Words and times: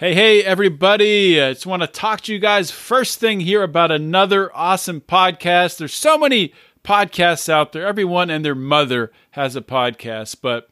Hey, 0.00 0.14
hey, 0.14 0.42
everybody. 0.42 1.38
I 1.38 1.52
just 1.52 1.66
want 1.66 1.82
to 1.82 1.86
talk 1.86 2.22
to 2.22 2.32
you 2.32 2.38
guys 2.38 2.70
first 2.70 3.20
thing 3.20 3.40
here 3.40 3.62
about 3.62 3.90
another 3.90 4.50
awesome 4.56 5.02
podcast. 5.02 5.76
There's 5.76 5.92
so 5.92 6.16
many 6.16 6.54
podcasts 6.82 7.50
out 7.50 7.72
there. 7.72 7.86
Everyone 7.86 8.30
and 8.30 8.42
their 8.42 8.54
mother 8.54 9.12
has 9.32 9.56
a 9.56 9.60
podcast, 9.60 10.36
but 10.40 10.70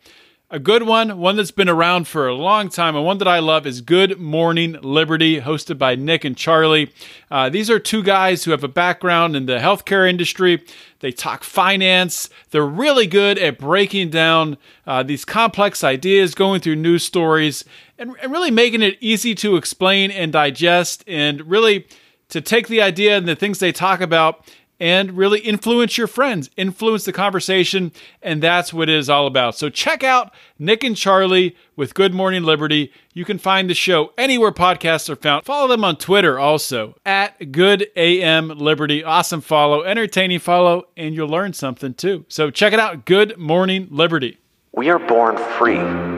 a 0.51 0.59
good 0.59 0.85
one, 0.85 1.19
one 1.19 1.37
that's 1.37 1.51
been 1.51 1.69
around 1.69 2.09
for 2.09 2.27
a 2.27 2.35
long 2.35 2.71
time, 2.71 2.96
and 2.96 3.04
one 3.04 3.19
that 3.19 3.29
I 3.29 3.38
love 3.38 3.67
is 3.67 3.83
Good 3.83 4.19
Morning 4.19 4.79
Liberty, 4.80 5.43
hosted 5.43 5.77
by 5.77 5.95
Nick 5.95 6.25
and 6.25 6.35
Charlie. 6.35 6.91
Uh, 7.31 7.51
these 7.51 7.69
are 7.69 7.79
two 7.79 8.03
guys 8.03 8.45
who 8.45 8.53
have 8.53 8.65
a 8.65 8.69
background 8.69 9.37
in 9.37 9.45
the 9.45 9.59
healthcare 9.59 10.09
industry. 10.09 10.65
They 11.01 11.13
talk 11.13 11.45
finance. 11.45 12.31
They're 12.51 12.65
really 12.65 13.07
good 13.07 13.39
at 13.39 13.59
breaking 13.59 14.09
down 14.09 14.57
uh, 14.87 15.03
these 15.03 15.27
complex 15.27 15.85
ideas, 15.85 16.35
going 16.35 16.63
through 16.63 16.77
news 16.77 17.05
stories, 17.05 17.63
and, 17.99 18.15
and 18.23 18.33
really 18.33 18.51
making 18.51 18.83
it 18.83 18.96
easy 19.01 19.35
to 19.37 19.57
explain 19.57 20.11
and 20.11 20.33
digest, 20.33 21.05
and 21.07 21.49
really 21.49 21.86
to 22.29 22.41
take 22.41 22.68
the 22.68 22.82
idea 22.82 23.17
and 23.17 23.27
the 23.27 23.36
things 23.36 23.59
they 23.59 23.72
talk 23.72 24.00
about 24.00 24.46
and 24.81 25.17
really 25.17 25.41
influence 25.41 25.99
your 25.99 26.07
friends, 26.07 26.50
influence 26.57 27.05
the 27.05 27.13
conversation, 27.13 27.93
and 28.22 28.43
that's 28.43 28.72
what 28.72 28.89
it 28.89 28.95
is 28.95 29.11
all 29.11 29.27
about. 29.27 29.57
So 29.57 29.69
check 29.69 30.05
out 30.05 30.32
Nick 30.58 30.85
and 30.85 30.96
Charlie 30.96 31.57
with 31.77 31.95
Good 31.95 32.14
Morning 32.14 32.45
Liberty. 32.45 32.92
You 33.12 33.25
can 33.25 33.39
find 33.39 33.69
the 33.69 33.75
show 33.75 34.12
anywhere 34.17 34.53
podcasts 34.53 35.11
are 35.11 35.17
found. 35.17 35.44
Follow 35.44 35.69
them 35.69 35.84
on 35.84 35.97
Twitter 35.97 36.39
also 36.39 36.94
at 37.05 37.50
Good 37.50 37.89
AM 37.97 38.48
Liberty. 38.50 39.03
Awesome 39.03 39.41
follow, 39.41 39.83
entertaining 39.83 40.39
follow, 40.39 40.84
and 40.97 41.14
you'll 41.14 41.28
learn 41.28 41.53
something 41.53 41.94
too. 41.94 42.25
So 42.28 42.50
check 42.50 42.72
it 42.72 42.78
out, 42.78 43.05
Good 43.05 43.36
Morning 43.36 43.89
Liberty. 43.91 44.39
We 44.72 44.91
are 44.91 45.00
born 45.00 45.36
free. 45.58 46.17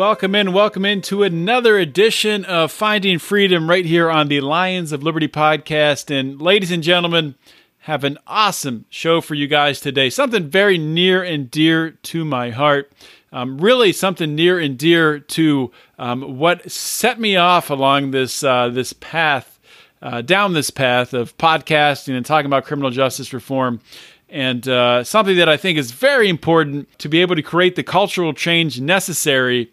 Welcome 0.00 0.34
in, 0.34 0.54
welcome 0.54 0.86
in 0.86 1.02
to 1.02 1.24
another 1.24 1.76
edition 1.76 2.46
of 2.46 2.72
Finding 2.72 3.18
Freedom 3.18 3.68
right 3.68 3.84
here 3.84 4.08
on 4.08 4.28
the 4.28 4.40
Lions 4.40 4.92
of 4.92 5.02
Liberty 5.02 5.28
podcast. 5.28 6.10
And 6.10 6.40
ladies 6.40 6.70
and 6.70 6.82
gentlemen, 6.82 7.34
have 7.80 8.02
an 8.02 8.16
awesome 8.26 8.86
show 8.88 9.20
for 9.20 9.34
you 9.34 9.46
guys 9.46 9.78
today. 9.78 10.08
Something 10.08 10.48
very 10.48 10.78
near 10.78 11.22
and 11.22 11.50
dear 11.50 11.90
to 11.90 12.24
my 12.24 12.48
heart. 12.48 12.90
Um, 13.30 13.58
really, 13.58 13.92
something 13.92 14.34
near 14.34 14.58
and 14.58 14.78
dear 14.78 15.18
to 15.18 15.70
um, 15.98 16.38
what 16.38 16.70
set 16.70 17.20
me 17.20 17.36
off 17.36 17.68
along 17.68 18.12
this 18.12 18.42
uh, 18.42 18.70
this 18.70 18.94
path, 18.94 19.60
uh, 20.00 20.22
down 20.22 20.54
this 20.54 20.70
path 20.70 21.12
of 21.12 21.36
podcasting 21.36 22.16
and 22.16 22.24
talking 22.24 22.46
about 22.46 22.64
criminal 22.64 22.90
justice 22.90 23.34
reform 23.34 23.82
and 24.30 24.66
uh, 24.68 25.04
something 25.04 25.36
that 25.36 25.48
I 25.48 25.56
think 25.56 25.78
is 25.78 25.90
very 25.90 26.28
important 26.28 26.98
to 26.98 27.08
be 27.08 27.20
able 27.20 27.36
to 27.36 27.42
create 27.42 27.76
the 27.76 27.82
cultural 27.82 28.32
change 28.32 28.80
necessary 28.80 29.70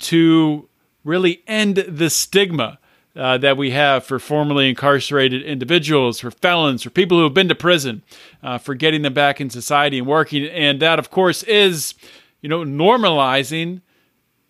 to 0.00 0.68
really 1.04 1.42
end 1.46 1.76
the 1.76 2.08
stigma 2.08 2.78
uh, 3.16 3.36
that 3.38 3.56
we 3.56 3.72
have 3.72 4.04
for 4.04 4.18
formerly 4.18 4.68
incarcerated 4.68 5.42
individuals, 5.42 6.20
for 6.20 6.30
felons, 6.30 6.82
for 6.82 6.90
people 6.90 7.18
who 7.18 7.24
have 7.24 7.34
been 7.34 7.48
to 7.48 7.54
prison, 7.54 8.02
uh, 8.42 8.56
for 8.56 8.74
getting 8.74 9.02
them 9.02 9.12
back 9.12 9.40
in 9.40 9.50
society 9.50 9.98
and 9.98 10.06
working. 10.06 10.44
And 10.46 10.80
that, 10.80 10.98
of 10.98 11.10
course, 11.10 11.42
is 11.42 11.94
you 12.40 12.48
know 12.48 12.64
normalizing 12.64 13.82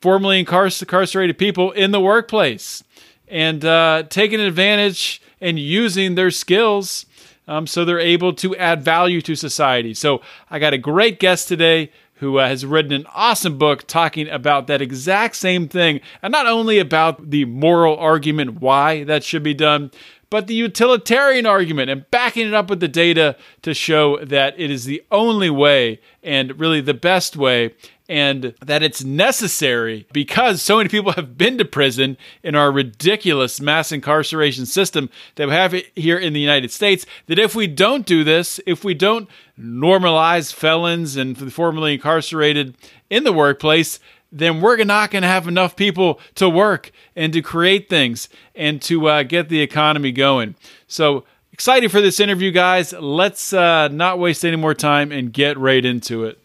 formerly 0.00 0.44
incarcer- 0.44 0.82
incarcerated 0.82 1.38
people 1.38 1.72
in 1.72 1.90
the 1.90 2.00
workplace 2.00 2.82
and 3.28 3.64
uh, 3.64 4.02
taking 4.08 4.40
advantage 4.40 5.22
and 5.40 5.58
using 5.58 6.14
their 6.14 6.30
skills 6.30 7.06
um, 7.48 7.66
so 7.66 7.84
they're 7.84 7.98
able 7.98 8.32
to 8.34 8.56
add 8.56 8.82
value 8.82 9.20
to 9.22 9.34
society. 9.34 9.94
So 9.94 10.22
I 10.50 10.58
got 10.58 10.72
a 10.72 10.78
great 10.78 11.18
guest 11.18 11.48
today 11.48 11.90
who 12.14 12.38
uh, 12.38 12.46
has 12.46 12.66
written 12.66 12.92
an 12.92 13.06
awesome 13.14 13.56
book 13.56 13.86
talking 13.86 14.28
about 14.28 14.66
that 14.66 14.82
exact 14.82 15.36
same 15.36 15.68
thing, 15.68 16.00
and 16.22 16.30
not 16.30 16.46
only 16.46 16.78
about 16.78 17.30
the 17.30 17.46
moral 17.46 17.96
argument 17.96 18.60
why 18.60 19.04
that 19.04 19.24
should 19.24 19.42
be 19.42 19.54
done, 19.54 19.90
but 20.28 20.46
the 20.46 20.54
utilitarian 20.54 21.44
argument 21.44 21.90
and 21.90 22.08
backing 22.10 22.46
it 22.46 22.54
up 22.54 22.70
with 22.70 22.78
the 22.80 22.88
data 22.88 23.36
to 23.62 23.74
show 23.74 24.24
that 24.24 24.54
it 24.58 24.70
is 24.70 24.84
the 24.84 25.02
only 25.10 25.50
way 25.50 26.00
and 26.22 26.60
really 26.60 26.80
the 26.80 26.94
best 26.94 27.36
way 27.36 27.74
and 28.10 28.54
that 28.60 28.82
it's 28.82 29.04
necessary 29.04 30.04
because 30.12 30.60
so 30.60 30.78
many 30.78 30.88
people 30.88 31.12
have 31.12 31.38
been 31.38 31.56
to 31.58 31.64
prison 31.64 32.16
in 32.42 32.56
our 32.56 32.72
ridiculous 32.72 33.60
mass 33.60 33.92
incarceration 33.92 34.66
system 34.66 35.08
that 35.36 35.46
we 35.46 35.54
have 35.54 35.72
here 35.94 36.18
in 36.18 36.32
the 36.32 36.40
United 36.40 36.72
States. 36.72 37.06
That 37.28 37.38
if 37.38 37.54
we 37.54 37.68
don't 37.68 38.04
do 38.04 38.24
this, 38.24 38.58
if 38.66 38.82
we 38.82 38.94
don't 38.94 39.28
normalize 39.56 40.52
felons 40.52 41.16
and 41.16 41.36
the 41.36 41.52
formerly 41.52 41.94
incarcerated 41.94 42.74
in 43.10 43.22
the 43.22 43.32
workplace, 43.32 44.00
then 44.32 44.60
we're 44.60 44.82
not 44.82 45.12
going 45.12 45.22
to 45.22 45.28
have 45.28 45.46
enough 45.46 45.76
people 45.76 46.18
to 46.34 46.48
work 46.48 46.90
and 47.14 47.32
to 47.32 47.40
create 47.40 47.88
things 47.88 48.28
and 48.56 48.82
to 48.82 49.08
uh, 49.08 49.22
get 49.22 49.48
the 49.48 49.60
economy 49.60 50.10
going. 50.10 50.56
So, 50.88 51.24
excited 51.52 51.92
for 51.92 52.00
this 52.00 52.18
interview, 52.18 52.50
guys. 52.50 52.92
Let's 52.92 53.52
uh, 53.52 53.86
not 53.86 54.18
waste 54.18 54.44
any 54.44 54.56
more 54.56 54.74
time 54.74 55.12
and 55.12 55.32
get 55.32 55.56
right 55.56 55.84
into 55.84 56.24
it. 56.24 56.40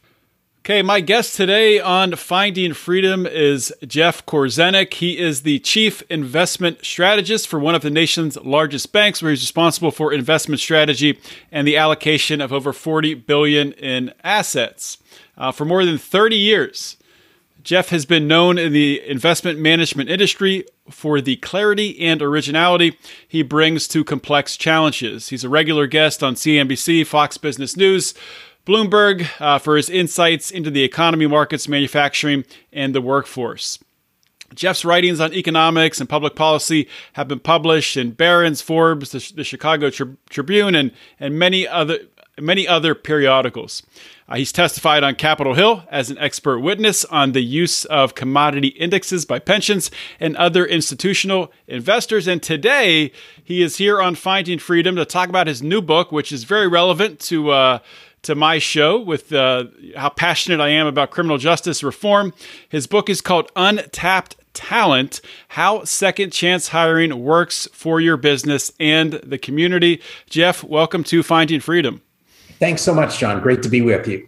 Okay, 0.65 0.81
my 0.81 0.99
guest 0.99 1.35
today 1.35 1.79
on 1.79 2.15
Finding 2.15 2.73
Freedom 2.73 3.27
is 3.27 3.71
Jeff 3.85 4.25
Korzenik. 4.25 4.95
He 4.95 5.19
is 5.19 5.43
the 5.43 5.59
chief 5.59 6.01
investment 6.09 6.83
strategist 6.83 7.47
for 7.47 7.59
one 7.59 7.75
of 7.75 7.83
the 7.83 7.91
nation's 7.91 8.35
largest 8.37 8.91
banks, 8.91 9.21
where 9.21 9.29
he's 9.29 9.43
responsible 9.43 9.91
for 9.91 10.11
investment 10.11 10.59
strategy 10.59 11.19
and 11.51 11.67
the 11.67 11.77
allocation 11.77 12.41
of 12.41 12.51
over 12.51 12.73
40 12.73 13.13
billion 13.13 13.73
in 13.73 14.11
assets. 14.23 14.97
Uh, 15.37 15.51
for 15.51 15.65
more 15.65 15.85
than 15.85 15.99
30 15.99 16.35
years, 16.35 16.97
Jeff 17.61 17.89
has 17.89 18.07
been 18.07 18.27
known 18.27 18.57
in 18.57 18.73
the 18.73 19.07
investment 19.07 19.59
management 19.59 20.09
industry 20.09 20.65
for 20.89 21.21
the 21.21 21.35
clarity 21.37 21.99
and 21.99 22.21
originality 22.23 22.97
he 23.27 23.43
brings 23.43 23.87
to 23.87 24.03
complex 24.03 24.57
challenges. 24.57 25.29
He's 25.29 25.43
a 25.43 25.49
regular 25.49 25.85
guest 25.85 26.23
on 26.23 26.33
CNBC, 26.33 27.05
Fox 27.05 27.37
Business 27.37 27.77
News, 27.77 28.15
Bloomberg 28.65 29.27
uh, 29.39 29.59
for 29.59 29.77
his 29.77 29.89
insights 29.89 30.51
into 30.51 30.71
the 30.71 30.83
economy, 30.83 31.27
markets, 31.27 31.67
manufacturing, 31.67 32.45
and 32.73 32.95
the 32.95 33.01
workforce. 33.01 33.79
Jeff's 34.53 34.85
writings 34.85 35.19
on 35.19 35.33
economics 35.33 35.99
and 35.99 36.09
public 36.09 36.35
policy 36.35 36.87
have 37.13 37.27
been 37.27 37.39
published 37.39 37.97
in 37.97 38.11
Barron's, 38.11 38.61
Forbes, 38.61 39.11
the, 39.11 39.33
the 39.35 39.43
Chicago 39.43 39.89
Tri- 39.89 40.15
Tribune, 40.29 40.75
and, 40.75 40.91
and 41.19 41.37
many 41.37 41.67
other 41.67 41.99
many 42.39 42.67
other 42.67 42.93
periodicals. 42.93 43.81
Uh, 44.27 44.35
he's 44.35 44.51
testified 44.51 45.03
on 45.03 45.15
Capitol 45.15 45.53
Hill 45.53 45.83
as 45.89 46.09
an 46.09 46.17
expert 46.17 46.59
witness 46.59 47.05
on 47.05 47.31
the 47.31 47.41
use 47.41 47.85
of 47.85 48.15
commodity 48.15 48.69
indexes 48.69 49.25
by 49.25 49.39
pensions 49.39 49.91
and 50.19 50.35
other 50.35 50.65
institutional 50.65 51.51
investors. 51.67 52.27
And 52.27 52.41
today 52.41 53.11
he 53.43 53.61
is 53.61 53.77
here 53.77 54.01
on 54.01 54.15
Finding 54.15 54.59
Freedom 54.59 54.95
to 54.95 55.05
talk 55.05 55.29
about 55.29 55.47
his 55.47 55.61
new 55.61 55.81
book, 55.81 56.11
which 56.11 56.31
is 56.31 56.43
very 56.43 56.67
relevant 56.67 57.19
to. 57.21 57.51
Uh, 57.51 57.79
to 58.25 58.35
my 58.35 58.59
show 58.59 58.99
with 58.99 59.31
uh, 59.31 59.65
how 59.95 60.09
passionate 60.09 60.59
I 60.59 60.69
am 60.69 60.87
about 60.87 61.11
criminal 61.11 61.37
justice 61.37 61.83
reform. 61.83 62.33
His 62.67 62.87
book 62.87 63.09
is 63.09 63.21
called 63.21 63.51
Untapped 63.55 64.35
Talent 64.53 65.21
How 65.49 65.83
Second 65.83 66.31
Chance 66.31 66.69
Hiring 66.69 67.23
Works 67.23 67.67
for 67.71 68.01
Your 68.01 68.17
Business 68.17 68.71
and 68.79 69.13
the 69.13 69.37
Community. 69.37 70.01
Jeff, 70.29 70.63
welcome 70.63 71.03
to 71.05 71.21
Finding 71.21 71.59
Freedom. 71.59 72.01
Thanks 72.59 72.81
so 72.81 72.93
much, 72.93 73.19
John. 73.19 73.41
Great 73.41 73.61
to 73.63 73.69
be 73.69 73.81
with 73.81 74.07
you. 74.07 74.27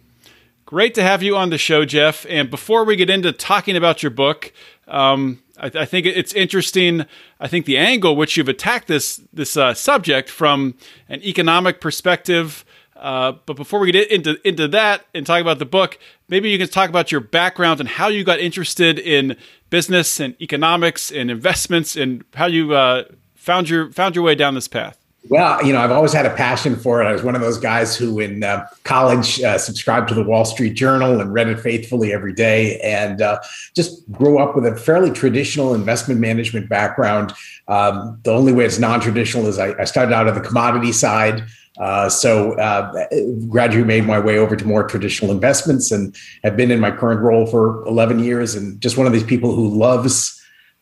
Great 0.64 0.94
to 0.94 1.02
have 1.02 1.22
you 1.22 1.34
on 1.34 1.50
the 1.50 1.58
show, 1.58 1.84
Jeff. 1.84 2.26
And 2.28 2.50
before 2.50 2.84
we 2.84 2.94
get 2.94 3.10
into 3.10 3.32
talking 3.32 3.76
about 3.76 4.02
your 4.02 4.10
book, 4.10 4.52
um, 4.86 5.42
I, 5.58 5.70
I, 5.74 5.84
think 5.86 6.06
it's 6.06 6.32
interesting. 6.34 7.04
I 7.40 7.48
think 7.48 7.66
the 7.66 7.78
angle 7.78 8.14
which 8.16 8.36
you've 8.36 8.48
attacked 8.48 8.86
this 8.86 9.20
this 9.32 9.56
uh, 9.56 9.74
subject 9.74 10.28
from 10.28 10.74
an 11.08 11.22
economic 11.22 11.80
perspective. 11.80 12.64
Uh, 12.98 13.32
but 13.46 13.54
before 13.54 13.78
we 13.78 13.92
get 13.92 14.10
into 14.10 14.36
into 14.46 14.66
that 14.68 15.04
and 15.14 15.24
talk 15.24 15.40
about 15.40 15.58
the 15.58 15.64
book, 15.64 15.98
maybe 16.28 16.50
you 16.50 16.58
can 16.58 16.68
talk 16.68 16.88
about 16.88 17.12
your 17.12 17.20
background 17.20 17.78
and 17.80 17.88
how 17.88 18.08
you 18.08 18.24
got 18.24 18.40
interested 18.40 18.98
in 18.98 19.36
business 19.70 20.18
and 20.18 20.40
economics 20.40 21.12
and 21.12 21.30
investments 21.30 21.96
and 21.96 22.24
how 22.34 22.46
you 22.46 22.74
uh, 22.74 23.04
found 23.34 23.68
your 23.68 23.92
found 23.92 24.16
your 24.16 24.24
way 24.24 24.34
down 24.34 24.54
this 24.54 24.68
path. 24.68 24.98
Well, 25.28 25.62
you 25.64 25.72
know, 25.72 25.80
I've 25.80 25.90
always 25.90 26.12
had 26.12 26.26
a 26.26 26.34
passion 26.34 26.74
for 26.74 27.02
it. 27.02 27.06
I 27.06 27.12
was 27.12 27.22
one 27.22 27.34
of 27.34 27.42
those 27.42 27.58
guys 27.58 27.94
who, 27.94 28.18
in 28.18 28.42
uh, 28.42 28.66
college, 28.84 29.42
uh, 29.42 29.58
subscribed 29.58 30.08
to 30.08 30.14
the 30.14 30.22
Wall 30.22 30.44
Street 30.44 30.74
Journal 30.74 31.20
and 31.20 31.32
read 31.32 31.48
it 31.48 31.60
faithfully 31.60 32.12
every 32.12 32.32
day, 32.32 32.80
and 32.80 33.20
uh, 33.20 33.38
just 33.74 34.10
grew 34.10 34.38
up 34.38 34.56
with 34.56 34.64
a 34.64 34.74
fairly 34.76 35.10
traditional 35.10 35.74
investment 35.74 36.18
management 36.18 36.68
background. 36.68 37.34
Um, 37.66 38.18
the 38.22 38.32
only 38.32 38.52
way 38.52 38.64
it's 38.64 38.78
non-traditional 38.78 39.46
is 39.48 39.58
I, 39.58 39.74
I 39.78 39.84
started 39.84 40.14
out 40.14 40.28
on 40.28 40.34
the 40.34 40.40
commodity 40.40 40.92
side. 40.92 41.44
Uh, 41.78 42.08
so 42.08 42.52
uh, 42.54 43.06
gradually 43.48 43.84
made 43.84 44.04
my 44.04 44.18
way 44.18 44.36
over 44.36 44.56
to 44.56 44.66
more 44.66 44.82
traditional 44.82 45.30
investments 45.30 45.92
and 45.92 46.16
have 46.42 46.56
been 46.56 46.70
in 46.70 46.80
my 46.80 46.90
current 46.90 47.20
role 47.20 47.46
for 47.46 47.86
11 47.86 48.18
years 48.18 48.54
and 48.54 48.80
just 48.80 48.96
one 48.96 49.06
of 49.06 49.12
these 49.12 49.24
people 49.24 49.54
who 49.54 49.68
loves 49.68 50.34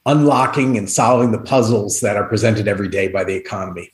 unlocking 0.06 0.78
and 0.78 0.88
solving 0.88 1.32
the 1.32 1.38
puzzles 1.38 2.00
that 2.00 2.16
are 2.16 2.24
presented 2.24 2.66
every 2.66 2.88
day 2.88 3.08
by 3.08 3.24
the 3.24 3.34
economy. 3.34 3.92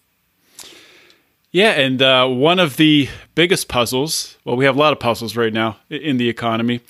Yeah, 1.51 1.73
and 1.73 2.01
uh, 2.01 2.27
one 2.29 2.59
of 2.59 2.77
the 2.77 3.09
biggest 3.35 3.69
puzzles, 3.69 4.39
well, 4.45 4.57
we 4.57 4.65
have 4.65 4.77
a 4.77 4.79
lot 4.79 4.93
of 4.93 5.01
puzzles 5.01 5.37
right 5.37 5.53
now 5.53 5.77
in 5.91 6.17
the 6.17 6.29
economy, 6.29 6.81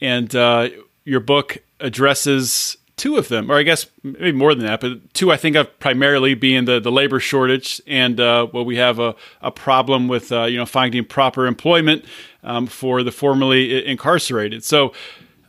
and 0.00 0.34
uh, 0.34 0.68
your 1.04 1.20
book 1.20 1.58
addresses 1.78 2.76
two 3.00 3.16
of 3.16 3.28
them, 3.28 3.50
or 3.50 3.56
I 3.56 3.62
guess 3.62 3.86
maybe 4.02 4.32
more 4.32 4.54
than 4.54 4.66
that, 4.66 4.82
but 4.82 5.14
two 5.14 5.32
I 5.32 5.38
think 5.38 5.56
of 5.56 5.78
primarily 5.80 6.34
being 6.34 6.66
the, 6.66 6.78
the 6.78 6.92
labor 6.92 7.18
shortage 7.18 7.80
and 7.86 8.20
uh, 8.20 8.46
well, 8.52 8.64
we 8.64 8.76
have 8.76 8.98
a, 8.98 9.16
a 9.40 9.50
problem 9.50 10.06
with 10.06 10.30
uh, 10.30 10.44
you 10.44 10.58
know 10.58 10.66
finding 10.66 11.06
proper 11.06 11.46
employment 11.46 12.04
um, 12.44 12.66
for 12.66 13.02
the 13.02 13.10
formerly 13.10 13.84
incarcerated. 13.84 14.62
So. 14.64 14.92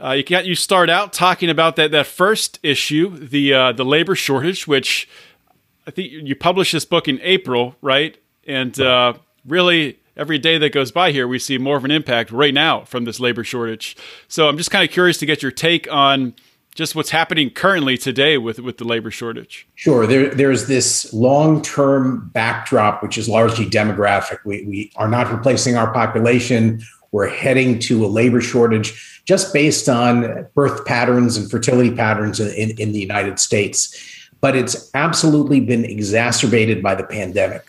Uh, 0.03 0.13
you 0.13 0.23
got 0.23 0.47
you 0.47 0.55
start 0.55 0.89
out 0.89 1.13
talking 1.13 1.47
about 1.47 1.75
that 1.75 1.91
that 1.91 2.07
first 2.07 2.57
issue, 2.63 3.15
the 3.15 3.53
uh, 3.53 3.71
the 3.71 3.85
labor 3.85 4.15
shortage, 4.15 4.67
which 4.67 5.07
I 5.85 5.91
think 5.91 6.11
you 6.11 6.35
published 6.35 6.71
this 6.71 6.85
book 6.85 7.07
in 7.07 7.19
April, 7.21 7.75
right? 7.83 8.17
And 8.47 8.79
uh, 8.79 9.13
really, 9.45 9.99
every 10.17 10.39
day 10.39 10.57
that 10.57 10.73
goes 10.73 10.91
by 10.91 11.11
here, 11.11 11.27
we 11.27 11.37
see 11.37 11.59
more 11.59 11.77
of 11.77 11.85
an 11.85 11.91
impact 11.91 12.31
right 12.31 12.51
now 12.51 12.83
from 12.85 13.05
this 13.05 13.19
labor 13.19 13.43
shortage. 13.43 13.95
So 14.27 14.49
I'm 14.49 14.57
just 14.57 14.71
kind 14.71 14.83
of 14.83 14.91
curious 14.91 15.19
to 15.19 15.27
get 15.27 15.43
your 15.43 15.51
take 15.51 15.87
on 15.91 16.33
just 16.75 16.95
what's 16.95 17.09
happening 17.09 17.49
currently 17.49 17.97
today 17.97 18.37
with, 18.37 18.59
with 18.59 18.77
the 18.77 18.85
labor 18.85 19.11
shortage. 19.11 19.67
Sure. 19.75 20.07
There, 20.07 20.29
there's 20.29 20.67
this 20.67 21.11
long 21.13 21.61
term 21.61 22.29
backdrop, 22.33 23.03
which 23.03 23.17
is 23.17 23.27
largely 23.27 23.65
demographic. 23.65 24.39
We, 24.45 24.63
we 24.63 24.91
are 24.95 25.09
not 25.09 25.31
replacing 25.31 25.75
our 25.75 25.91
population. 25.91 26.81
We're 27.11 27.29
heading 27.29 27.79
to 27.79 28.05
a 28.05 28.07
labor 28.07 28.39
shortage 28.39 29.21
just 29.25 29.53
based 29.53 29.89
on 29.89 30.47
birth 30.55 30.85
patterns 30.85 31.37
and 31.37 31.51
fertility 31.51 31.93
patterns 31.93 32.39
in, 32.39 32.49
in, 32.53 32.69
in 32.79 32.91
the 32.93 32.99
United 32.99 33.39
States. 33.39 34.29
But 34.39 34.55
it's 34.55 34.89
absolutely 34.95 35.59
been 35.59 35.85
exacerbated 35.85 36.81
by 36.81 36.95
the 36.95 37.03
pandemic. 37.03 37.65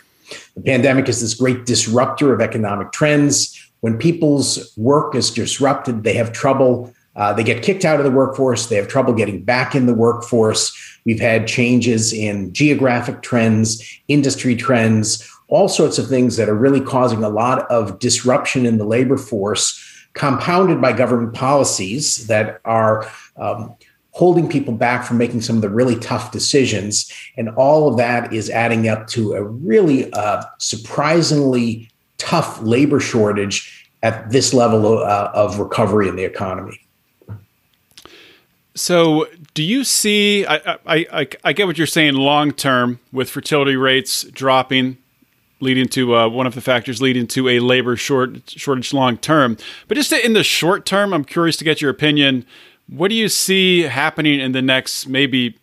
The 0.55 0.63
pandemic 0.63 1.09
is 1.09 1.21
this 1.21 1.35
great 1.35 1.67
disruptor 1.67 2.33
of 2.33 2.41
economic 2.41 2.93
trends. 2.93 3.59
When 3.81 3.99
people's 3.99 4.73
work 4.77 5.15
is 5.15 5.31
disrupted, 5.31 6.05
they 6.05 6.15
have 6.15 6.33
trouble. 6.33 6.95
Uh, 7.15 7.33
they 7.33 7.45
get 7.45 7.63
kicked 7.63 7.85
out 7.85 7.99
of 7.99 8.05
the 8.05 8.11
workforce. 8.11 8.67
They 8.67 8.77
have 8.77 8.89
trouble 8.89 9.13
getting 9.13 9.43
back 9.43 9.75
in 9.75 9.87
the 9.87 9.95
workforce. 9.95 10.73
We've 11.05 11.21
had 11.21 11.47
changes 11.47 12.13
in 12.13 12.53
geographic 12.53 13.23
trends, 13.23 14.01
industry 14.09 14.57
trends, 14.57 15.29
all 15.49 15.69
sorts 15.69 15.99
of 15.99 16.09
things 16.09 16.37
that 16.37 16.49
are 16.49 16.55
really 16.55 16.81
causing 16.81 17.23
a 17.23 17.29
lot 17.29 17.71
of 17.71 17.99
disruption 17.99 18.65
in 18.65 18.79
the 18.79 18.87
labor 18.87 19.19
force, 19.19 19.79
compounded 20.15 20.81
by 20.81 20.93
government 20.93 21.35
policies 21.35 22.27
that 22.29 22.61
are 22.65 23.11
um, 23.37 23.75
holding 24.13 24.49
people 24.49 24.75
back 24.75 25.05
from 25.05 25.19
making 25.19 25.41
some 25.41 25.57
of 25.57 25.63
the 25.63 25.69
really 25.69 25.99
tough 25.99 26.33
decisions. 26.33 27.13
And 27.37 27.51
all 27.51 27.89
of 27.89 27.97
that 27.97 28.33
is 28.33 28.49
adding 28.49 28.89
up 28.89 29.07
to 29.09 29.35
a 29.35 29.43
really 29.43 30.11
uh, 30.13 30.43
surprisingly 30.59 31.91
tough 32.19 32.61
labor 32.63 33.01
shortage 33.01 33.91
at 34.03 34.31
this 34.31 34.55
level 34.55 34.87
of, 34.87 35.01
uh, 35.01 35.31
of 35.35 35.59
recovery 35.59 36.09
in 36.09 36.17
the 36.17 36.25
economy. 36.25 36.81
So, 38.75 39.29
do 39.55 39.63
you 39.63 39.85
see? 39.85 40.47
I, 40.47 40.57
I, 40.57 40.79
I, 40.87 41.29
I 41.45 41.53
get 41.53 41.67
what 41.67 41.77
you're 41.77 41.87
saying 41.87 42.15
long 42.15 42.53
term 42.53 43.01
with 43.13 43.29
fertility 43.29 43.77
rates 43.77 44.25
dropping, 44.25 44.97
leading 45.61 45.89
to 45.89 46.17
uh, 46.17 46.29
one 46.29 46.47
of 46.47 46.55
the 46.55 46.63
factors 46.63 47.03
leading 47.03 47.27
to 47.29 47.49
a 47.49 47.61
labor 47.61 47.97
short 47.97 48.49
shortage 48.49 48.95
long 48.95 49.19
term. 49.19 49.59
But 49.89 49.97
just 49.97 50.13
in 50.13 50.33
the 50.33 50.43
short 50.43 50.87
term, 50.87 51.13
I'm 51.13 51.25
curious 51.25 51.57
to 51.59 51.65
get 51.65 51.83
your 51.83 51.91
opinion. 51.91 52.47
What 52.89 53.09
do 53.09 53.15
you 53.15 53.29
see 53.29 53.83
happening 53.83 54.41
in 54.41 54.53
the 54.53 54.63
next 54.63 55.07
maybe 55.07 55.59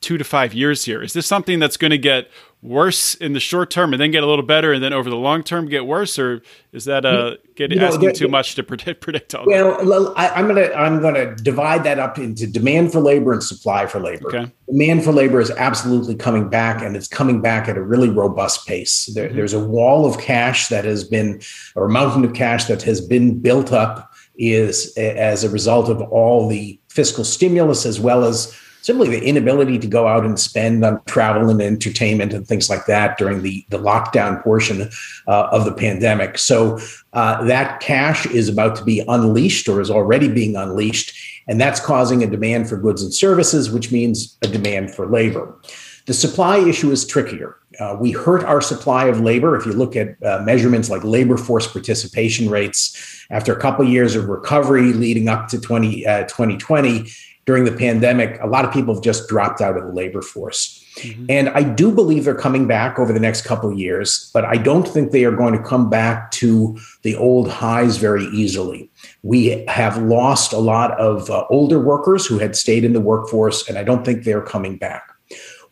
two 0.00 0.16
to 0.16 0.24
five 0.24 0.54
years 0.54 0.84
here? 0.86 1.02
Is 1.02 1.12
this 1.12 1.26
something 1.26 1.58
that's 1.58 1.76
going 1.76 1.90
to 1.90 1.98
get 1.98 2.30
worse 2.62 3.14
in 3.14 3.32
the 3.32 3.40
short 3.40 3.70
term 3.70 3.94
and 3.94 4.00
then 4.00 4.10
get 4.10 4.22
a 4.22 4.26
little 4.26 4.44
better 4.44 4.70
and 4.72 4.84
then 4.84 4.92
over 4.92 5.08
the 5.08 5.16
long 5.16 5.42
term 5.42 5.66
get 5.66 5.86
worse 5.86 6.18
or 6.18 6.42
is 6.72 6.84
that 6.84 7.06
uh 7.06 7.34
get, 7.54 7.70
you 7.70 7.78
know, 7.78 7.86
asking 7.86 8.12
too 8.12 8.28
much 8.28 8.54
to 8.54 8.62
predict 8.62 9.00
predict 9.02 9.34
all 9.34 9.46
well 9.46 9.78
that? 9.80 10.18
I, 10.18 10.38
am 10.38 10.46
gonna 10.46 10.70
i'm 10.74 11.00
gonna 11.00 11.34
divide 11.36 11.84
that 11.84 11.98
up 11.98 12.18
into 12.18 12.46
demand 12.46 12.92
for 12.92 13.00
labor 13.00 13.32
and 13.32 13.42
supply 13.42 13.86
for 13.86 13.98
labor 13.98 14.28
okay. 14.28 14.52
demand 14.66 15.04
for 15.04 15.12
labor 15.12 15.40
is 15.40 15.50
absolutely 15.52 16.14
coming 16.14 16.50
back 16.50 16.82
and 16.82 16.96
it's 16.96 17.08
coming 17.08 17.40
back 17.40 17.66
at 17.66 17.78
a 17.78 17.82
really 17.82 18.10
robust 18.10 18.66
pace 18.66 19.06
there, 19.14 19.28
mm-hmm. 19.28 19.36
there's 19.36 19.54
a 19.54 19.64
wall 19.64 20.04
of 20.04 20.20
cash 20.20 20.68
that 20.68 20.84
has 20.84 21.02
been 21.02 21.40
or 21.76 21.86
a 21.86 21.90
mountain 21.90 22.26
of 22.26 22.34
cash 22.34 22.66
that 22.66 22.82
has 22.82 23.00
been 23.00 23.40
built 23.40 23.72
up 23.72 24.12
is 24.36 24.94
as 24.98 25.44
a 25.44 25.48
result 25.48 25.88
of 25.88 26.02
all 26.02 26.46
the 26.46 26.78
fiscal 26.90 27.24
stimulus 27.24 27.86
as 27.86 27.98
well 27.98 28.24
as 28.24 28.54
simply 28.82 29.08
the 29.08 29.22
inability 29.22 29.78
to 29.78 29.86
go 29.86 30.06
out 30.06 30.24
and 30.24 30.38
spend 30.38 30.84
on 30.84 31.02
travel 31.04 31.50
and 31.50 31.60
entertainment 31.60 32.32
and 32.32 32.46
things 32.46 32.70
like 32.70 32.86
that 32.86 33.18
during 33.18 33.42
the, 33.42 33.64
the 33.68 33.78
lockdown 33.78 34.42
portion 34.42 34.90
uh, 35.28 35.48
of 35.52 35.64
the 35.64 35.72
pandemic. 35.72 36.38
So 36.38 36.78
uh, 37.12 37.44
that 37.44 37.80
cash 37.80 38.26
is 38.26 38.48
about 38.48 38.76
to 38.76 38.84
be 38.84 39.04
unleashed 39.06 39.68
or 39.68 39.80
is 39.80 39.90
already 39.90 40.28
being 40.28 40.56
unleashed. 40.56 41.14
And 41.46 41.60
that's 41.60 41.80
causing 41.80 42.22
a 42.22 42.26
demand 42.26 42.68
for 42.68 42.76
goods 42.76 43.02
and 43.02 43.12
services, 43.12 43.70
which 43.70 43.90
means 43.90 44.38
a 44.42 44.46
demand 44.46 44.94
for 44.94 45.06
labor. 45.06 45.56
The 46.06 46.14
supply 46.14 46.58
issue 46.58 46.90
is 46.90 47.06
trickier. 47.06 47.56
Uh, 47.78 47.96
we 47.98 48.10
hurt 48.10 48.44
our 48.44 48.60
supply 48.60 49.06
of 49.06 49.20
labor. 49.20 49.56
If 49.56 49.66
you 49.66 49.72
look 49.72 49.96
at 49.96 50.20
uh, 50.22 50.42
measurements 50.42 50.90
like 50.90 51.04
labor 51.04 51.36
force 51.36 51.66
participation 51.66 52.48
rates, 52.50 53.26
after 53.30 53.52
a 53.52 53.60
couple 53.60 53.84
years 53.84 54.16
of 54.16 54.26
recovery 54.26 54.92
leading 54.92 55.28
up 55.28 55.48
to 55.48 55.60
20, 55.60 56.06
uh, 56.06 56.22
2020, 56.24 57.10
during 57.50 57.64
the 57.64 57.72
pandemic, 57.72 58.40
a 58.40 58.46
lot 58.46 58.64
of 58.64 58.72
people 58.72 58.94
have 58.94 59.02
just 59.02 59.28
dropped 59.28 59.60
out 59.60 59.76
of 59.76 59.82
the 59.82 59.92
labor 59.92 60.22
force. 60.22 60.84
Mm-hmm. 60.98 61.26
And 61.28 61.48
I 61.48 61.64
do 61.64 61.90
believe 61.90 62.24
they're 62.24 62.32
coming 62.32 62.68
back 62.68 62.96
over 62.96 63.12
the 63.12 63.18
next 63.18 63.42
couple 63.42 63.72
of 63.72 63.76
years, 63.76 64.30
but 64.32 64.44
I 64.44 64.54
don't 64.54 64.86
think 64.86 65.10
they 65.10 65.24
are 65.24 65.34
going 65.34 65.54
to 65.54 65.62
come 65.72 65.90
back 65.90 66.30
to 66.42 66.78
the 67.02 67.16
old 67.16 67.50
highs 67.50 67.96
very 67.96 68.26
easily. 68.26 68.88
We 69.24 69.64
have 69.66 70.00
lost 70.00 70.52
a 70.52 70.58
lot 70.58 70.92
of 71.00 71.28
uh, 71.28 71.44
older 71.50 71.80
workers 71.80 72.24
who 72.24 72.38
had 72.38 72.54
stayed 72.54 72.84
in 72.84 72.92
the 72.92 73.00
workforce, 73.00 73.68
and 73.68 73.76
I 73.76 73.82
don't 73.82 74.04
think 74.04 74.22
they're 74.22 74.42
coming 74.42 74.76
back. 74.76 75.10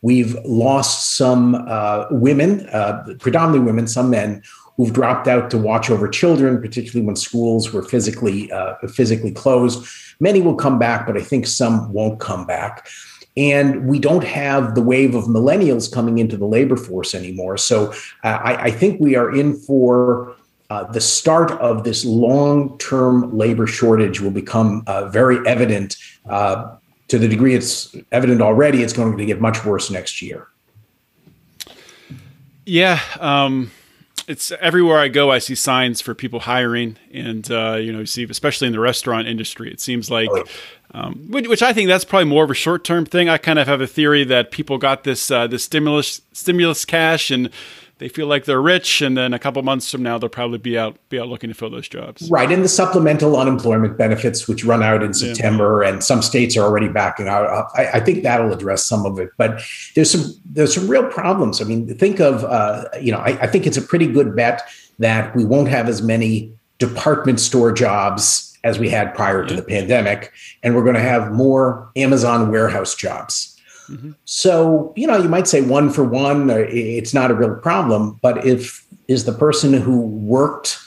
We've 0.01 0.35
lost 0.43 1.15
some 1.15 1.55
uh, 1.55 2.07
women, 2.11 2.67
uh, 2.73 3.05
predominantly 3.19 3.65
women, 3.65 3.87
some 3.87 4.09
men 4.09 4.43
who've 4.79 4.93
dropped 4.93 5.27
out 5.27 5.51
to 5.51 5.57
watch 5.57 5.89
over 5.89 6.07
children, 6.07 6.61
particularly 6.61 7.05
when 7.05 7.17
schools 7.17 7.73
were 7.73 7.83
physically 7.83 8.49
uh, 8.49 8.75
physically 8.87 9.29
closed. 9.29 9.85
Many 10.21 10.39
will 10.39 10.55
come 10.55 10.79
back, 10.79 11.05
but 11.05 11.17
I 11.17 11.21
think 11.21 11.47
some 11.47 11.91
won't 11.91 12.21
come 12.21 12.45
back. 12.45 12.87
And 13.35 13.89
we 13.89 13.99
don't 13.99 14.23
have 14.23 14.75
the 14.75 14.81
wave 14.81 15.15
of 15.15 15.25
millennials 15.25 15.91
coming 15.91 16.17
into 16.17 16.37
the 16.37 16.45
labor 16.45 16.77
force 16.77 17.13
anymore. 17.13 17.57
So 17.57 17.91
uh, 18.23 18.39
I, 18.41 18.63
I, 18.63 18.71
think 18.71 19.01
we 19.01 19.17
are 19.17 19.35
in 19.35 19.53
for 19.53 20.33
uh, 20.69 20.85
the 20.85 21.01
start 21.01 21.51
of 21.51 21.83
this 21.83 22.05
long 22.05 22.77
term 22.77 23.37
labor 23.37 23.67
shortage 23.67 24.21
will 24.21 24.31
become 24.31 24.83
uh, 24.87 25.09
very 25.09 25.45
evident. 25.45 25.97
Uh, 26.25 26.77
to 27.09 27.19
the 27.19 27.27
degree 27.27 27.53
it's 27.53 27.93
evident 28.13 28.41
already, 28.41 28.81
it's 28.81 28.93
going 28.93 29.17
to 29.17 29.25
get 29.25 29.41
much 29.41 29.65
worse 29.65 29.91
next 29.91 30.21
year. 30.21 30.47
Yeah. 32.65 33.01
Um 33.19 33.71
it's 34.29 34.51
everywhere 34.61 34.99
I 34.99 35.07
go. 35.07 35.31
I 35.31 35.39
see 35.39 35.55
signs 35.55 36.01
for 36.01 36.13
people 36.13 36.41
hiring, 36.41 36.97
and 37.11 37.49
uh, 37.51 37.77
you 37.81 37.91
know, 37.91 37.99
you 37.99 38.05
see 38.05 38.23
especially 38.29 38.67
in 38.67 38.73
the 38.73 38.79
restaurant 38.79 39.27
industry. 39.27 39.71
It 39.71 39.81
seems 39.81 40.11
like, 40.11 40.29
oh. 40.31 40.43
um, 40.93 41.25
which, 41.29 41.47
which, 41.47 41.63
I 41.63 41.73
think 41.73 41.87
that's 41.87 42.05
probably 42.05 42.29
more 42.29 42.43
of 42.43 42.51
a 42.51 42.53
short 42.53 42.83
term 42.83 43.07
thing. 43.07 43.27
I 43.27 43.39
kind 43.39 43.57
of 43.57 43.67
have 43.67 43.81
a 43.81 43.87
theory 43.87 44.23
that 44.25 44.51
people 44.51 44.77
got 44.77 45.03
this 45.03 45.31
uh, 45.31 45.47
this 45.47 45.63
stimulus 45.63 46.21
stimulus 46.31 46.85
cash 46.85 47.31
and 47.31 47.49
they 47.99 48.07
feel 48.07 48.27
like 48.27 48.45
they're 48.45 48.61
rich, 48.61 49.01
and 49.01 49.17
then 49.17 49.33
a 49.33 49.39
couple 49.39 49.61
months 49.61 49.91
from 49.91 50.01
now 50.01 50.17
they'll 50.17 50.29
probably 50.29 50.57
be 50.57 50.77
out 50.77 50.97
be 51.09 51.19
out 51.19 51.27
looking 51.27 51.49
to 51.49 51.53
fill 51.53 51.69
those 51.69 51.87
jobs. 51.87 52.29
Right, 52.31 52.49
and 52.49 52.63
the 52.63 52.69
supplemental 52.69 53.37
unemployment 53.37 53.97
benefits, 53.97 54.47
which 54.47 54.63
run 54.63 54.81
out 54.81 55.03
in 55.03 55.13
September, 55.13 55.81
yeah. 55.83 55.89
and 55.89 56.03
some 56.03 56.21
states 56.21 56.55
are 56.57 56.63
already 56.63 56.87
backing 56.87 57.27
out. 57.27 57.69
I, 57.75 57.91
I, 57.95 57.99
think 57.99 58.23
that'll 58.23 58.53
address 58.53 58.85
some 58.85 59.05
of 59.05 59.19
it, 59.19 59.29
but 59.37 59.61
there's 59.95 60.09
some 60.09 60.33
there's 60.45 60.73
some 60.73 60.87
real 60.87 61.07
problems. 61.07 61.61
I 61.61 61.65
mean, 61.65 61.93
think 61.97 62.21
of 62.21 62.45
uh, 62.45 62.85
you 63.01 63.11
know, 63.11 63.19
I, 63.19 63.37
I 63.41 63.47
think 63.47 63.67
it's 63.67 63.77
a 63.77 63.81
pretty 63.81 64.07
good 64.07 64.33
bet 64.35 64.61
that 64.99 65.35
we 65.35 65.43
won't 65.43 65.67
have 65.67 65.89
as 65.89 66.01
many 66.01 66.53
department 66.77 67.41
store 67.41 67.73
jobs 67.73 68.57
as 68.63 68.79
we 68.79 68.89
had 68.89 69.13
prior 69.13 69.45
to 69.45 69.53
the 69.53 69.61
pandemic, 69.61 70.31
and 70.63 70.73
we're 70.73 70.83
going 70.83 70.95
to 70.95 71.01
have 71.01 71.33
more 71.33 71.91
Amazon 71.97 72.49
warehouse 72.49 72.95
jobs 72.95 73.58
Mm-hmm. 73.89 74.11
So, 74.25 74.93
you 74.95 75.07
know, 75.07 75.17
you 75.17 75.29
might 75.29 75.47
say 75.47 75.61
one 75.61 75.89
for 75.89 76.03
one, 76.03 76.49
it's 76.49 77.13
not 77.13 77.31
a 77.31 77.33
real 77.33 77.55
problem. 77.55 78.19
But 78.21 78.45
if 78.45 78.85
is 79.07 79.25
the 79.25 79.33
person 79.33 79.73
who 79.73 80.01
worked 80.01 80.77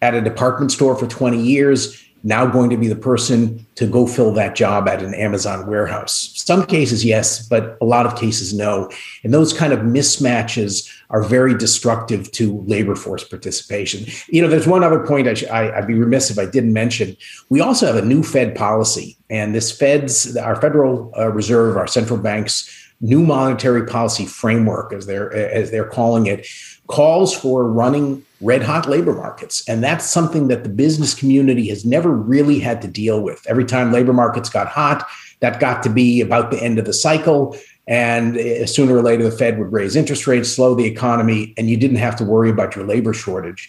at 0.00 0.14
a 0.14 0.20
department 0.20 0.70
store 0.70 0.96
for 0.96 1.06
20 1.06 1.42
years 1.42 2.00
now 2.24 2.46
going 2.46 2.70
to 2.70 2.76
be 2.76 2.88
the 2.88 2.96
person 2.96 3.64
to 3.74 3.86
go 3.86 4.06
fill 4.06 4.32
that 4.32 4.56
job 4.56 4.88
at 4.88 5.02
an 5.02 5.14
Amazon 5.14 5.66
warehouse? 5.66 6.32
Some 6.34 6.66
cases, 6.66 7.04
yes, 7.04 7.46
but 7.46 7.76
a 7.80 7.84
lot 7.84 8.06
of 8.06 8.16
cases, 8.16 8.54
no. 8.54 8.90
And 9.22 9.32
those 9.32 9.52
kind 9.52 9.72
of 9.72 9.80
mismatches 9.80 10.90
are 11.10 11.22
very 11.22 11.56
destructive 11.56 12.32
to 12.32 12.60
labor 12.66 12.96
force 12.96 13.22
participation. 13.22 14.06
You 14.28 14.42
know, 14.42 14.48
there's 14.48 14.66
one 14.66 14.82
other 14.82 15.06
point 15.06 15.28
I 15.28 15.34
sh- 15.34 15.44
I, 15.44 15.78
would 15.78 15.86
be 15.86 15.94
remiss 15.94 16.30
if 16.30 16.38
I 16.38 16.46
didn't 16.46 16.72
mention. 16.72 17.16
We 17.50 17.60
also 17.60 17.86
have 17.86 17.96
a 17.96 18.06
new 18.06 18.22
Fed 18.22 18.56
policy, 18.56 19.16
and 19.28 19.54
this 19.54 19.70
Fed's, 19.70 20.36
our 20.36 20.56
Federal 20.56 21.12
uh, 21.16 21.30
Reserve, 21.30 21.76
our 21.76 21.86
central 21.86 22.18
bank's 22.18 22.70
new 23.00 23.22
monetary 23.22 23.86
policy 23.86 24.24
framework, 24.24 24.92
as 24.92 25.06
they're 25.06 25.32
as 25.32 25.70
they're 25.70 25.88
calling 25.88 26.26
it, 26.26 26.46
calls 26.86 27.36
for 27.36 27.64
running 27.68 28.24
red 28.44 28.62
hot 28.62 28.88
labor 28.88 29.14
markets. 29.14 29.66
And 29.68 29.82
that's 29.82 30.04
something 30.04 30.48
that 30.48 30.62
the 30.62 30.68
business 30.68 31.14
community 31.14 31.68
has 31.68 31.84
never 31.84 32.10
really 32.10 32.58
had 32.58 32.82
to 32.82 32.88
deal 32.88 33.22
with. 33.22 33.44
Every 33.48 33.64
time 33.64 33.92
labor 33.92 34.12
markets 34.12 34.48
got 34.48 34.68
hot, 34.68 35.08
that 35.40 35.60
got 35.60 35.82
to 35.82 35.88
be 35.88 36.20
about 36.20 36.50
the 36.50 36.62
end 36.62 36.78
of 36.78 36.84
the 36.84 36.92
cycle. 36.92 37.56
And 37.86 38.36
eh, 38.36 38.66
sooner 38.66 38.96
or 38.96 39.02
later, 39.02 39.24
the 39.24 39.36
Fed 39.36 39.58
would 39.58 39.72
raise 39.72 39.96
interest 39.96 40.26
rates, 40.26 40.48
slow 40.48 40.74
the 40.74 40.84
economy, 40.84 41.54
and 41.56 41.68
you 41.68 41.76
didn't 41.76 41.96
have 41.96 42.16
to 42.16 42.24
worry 42.24 42.50
about 42.50 42.76
your 42.76 42.86
labor 42.86 43.12
shortage. 43.12 43.68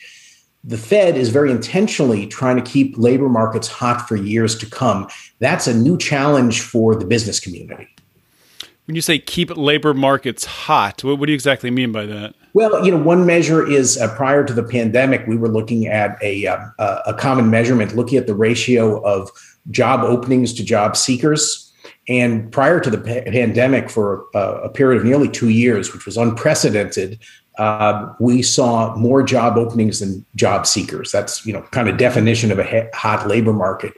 The 0.63 0.77
Fed 0.77 1.15
is 1.15 1.29
very 1.29 1.51
intentionally 1.51 2.25
trying 2.25 2.55
to 2.55 2.61
keep 2.61 2.97
labor 2.97 3.29
markets 3.29 3.67
hot 3.67 4.07
for 4.07 4.15
years 4.15 4.57
to 4.57 4.65
come. 4.65 5.07
That's 5.39 5.67
a 5.67 5.73
new 5.73 5.97
challenge 5.97 6.61
for 6.61 6.95
the 6.95 7.05
business 7.05 7.39
community. 7.39 7.87
When 8.85 8.95
you 8.95 9.01
say 9.01 9.17
keep 9.17 9.55
labor 9.57 9.93
markets 9.93 10.45
hot, 10.45 11.03
what, 11.03 11.17
what 11.19 11.25
do 11.25 11.31
you 11.31 11.35
exactly 11.35 11.71
mean 11.71 11.91
by 11.91 12.05
that? 12.05 12.35
Well, 12.53 12.85
you 12.85 12.91
know, 12.91 13.01
one 13.01 13.25
measure 13.25 13.67
is 13.67 13.97
uh, 13.97 14.15
prior 14.15 14.43
to 14.45 14.53
the 14.53 14.63
pandemic, 14.63 15.25
we 15.27 15.35
were 15.35 15.49
looking 15.49 15.87
at 15.87 16.17
a, 16.21 16.47
uh, 16.47 16.69
a 17.05 17.13
common 17.13 17.49
measurement, 17.49 17.95
looking 17.95 18.17
at 18.17 18.27
the 18.27 18.35
ratio 18.35 19.03
of 19.03 19.29
job 19.71 20.01
openings 20.01 20.53
to 20.53 20.63
job 20.63 20.95
seekers. 20.95 21.73
And 22.07 22.51
prior 22.51 22.79
to 22.79 22.89
the 22.89 22.99
pa- 22.99 23.29
pandemic, 23.31 23.89
for 23.89 24.25
uh, 24.35 24.61
a 24.63 24.69
period 24.69 24.99
of 24.99 25.05
nearly 25.05 25.27
two 25.27 25.49
years, 25.49 25.91
which 25.91 26.05
was 26.05 26.17
unprecedented, 26.17 27.19
uh, 27.57 28.13
we 28.19 28.41
saw 28.41 28.95
more 28.95 29.23
job 29.23 29.57
openings 29.57 29.99
than 29.99 30.25
job 30.35 30.67
seekers. 30.67 31.11
That's 31.11 31.45
you 31.45 31.53
know 31.53 31.61
kind 31.71 31.89
of 31.89 31.97
definition 31.97 32.51
of 32.51 32.59
a 32.59 32.89
hot 32.93 33.27
labor 33.27 33.53
market. 33.53 33.93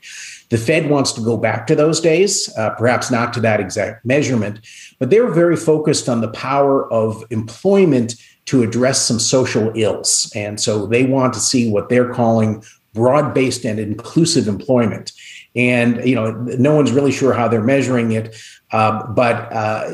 The 0.49 0.57
Fed 0.57 0.89
wants 0.89 1.11
to 1.13 1.21
go 1.21 1.37
back 1.37 1.67
to 1.67 1.75
those 1.75 1.99
days, 1.99 2.55
uh, 2.57 2.71
perhaps 2.71 3.11
not 3.11 3.33
to 3.33 3.41
that 3.41 3.59
exact 3.59 4.05
measurement, 4.05 4.59
but 4.99 5.09
they 5.09 5.19
were 5.19 5.33
very 5.33 5.57
focused 5.57 6.07
on 6.07 6.21
the 6.21 6.29
power 6.29 6.91
of 6.91 7.23
employment 7.29 8.15
to 8.45 8.63
address 8.63 9.05
some 9.05 9.19
social 9.19 9.71
ills. 9.75 10.31
And 10.35 10.59
so 10.59 10.85
they 10.85 11.03
want 11.05 11.33
to 11.33 11.39
see 11.39 11.69
what 11.69 11.89
they're 11.89 12.13
calling 12.13 12.63
broad 12.93 13.33
based 13.33 13.65
and 13.65 13.79
inclusive 13.79 14.47
employment. 14.47 15.11
And 15.55 16.07
you 16.07 16.15
know, 16.15 16.31
no 16.31 16.75
one's 16.75 16.91
really 16.91 17.11
sure 17.11 17.33
how 17.33 17.47
they're 17.47 17.63
measuring 17.63 18.11
it, 18.11 18.35
uh, 18.71 19.05
but 19.07 19.51
uh, 19.51 19.91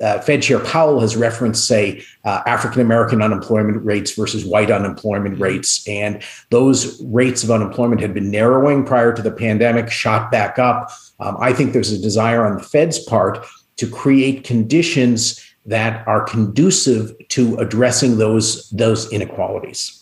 uh, 0.00 0.20
Fed 0.20 0.42
Chair 0.42 0.60
Powell 0.60 1.00
has 1.00 1.16
referenced, 1.16 1.66
say, 1.66 2.02
uh, 2.24 2.42
African 2.46 2.80
American 2.80 3.22
unemployment 3.22 3.84
rates 3.84 4.14
versus 4.14 4.44
white 4.44 4.70
unemployment 4.70 5.38
rates, 5.38 5.86
and 5.86 6.22
those 6.50 7.02
rates 7.04 7.44
of 7.44 7.50
unemployment 7.50 8.00
had 8.00 8.14
been 8.14 8.30
narrowing 8.30 8.84
prior 8.84 9.12
to 9.12 9.22
the 9.22 9.30
pandemic, 9.30 9.90
shot 9.90 10.30
back 10.30 10.58
up. 10.58 10.90
Um, 11.20 11.36
I 11.40 11.52
think 11.52 11.72
there's 11.72 11.92
a 11.92 12.00
desire 12.00 12.46
on 12.46 12.56
the 12.56 12.62
Fed's 12.62 12.98
part 12.98 13.44
to 13.76 13.86
create 13.86 14.44
conditions 14.44 15.44
that 15.66 16.06
are 16.08 16.22
conducive 16.22 17.12
to 17.28 17.56
addressing 17.56 18.18
those 18.18 18.68
those 18.70 19.10
inequalities. 19.12 19.99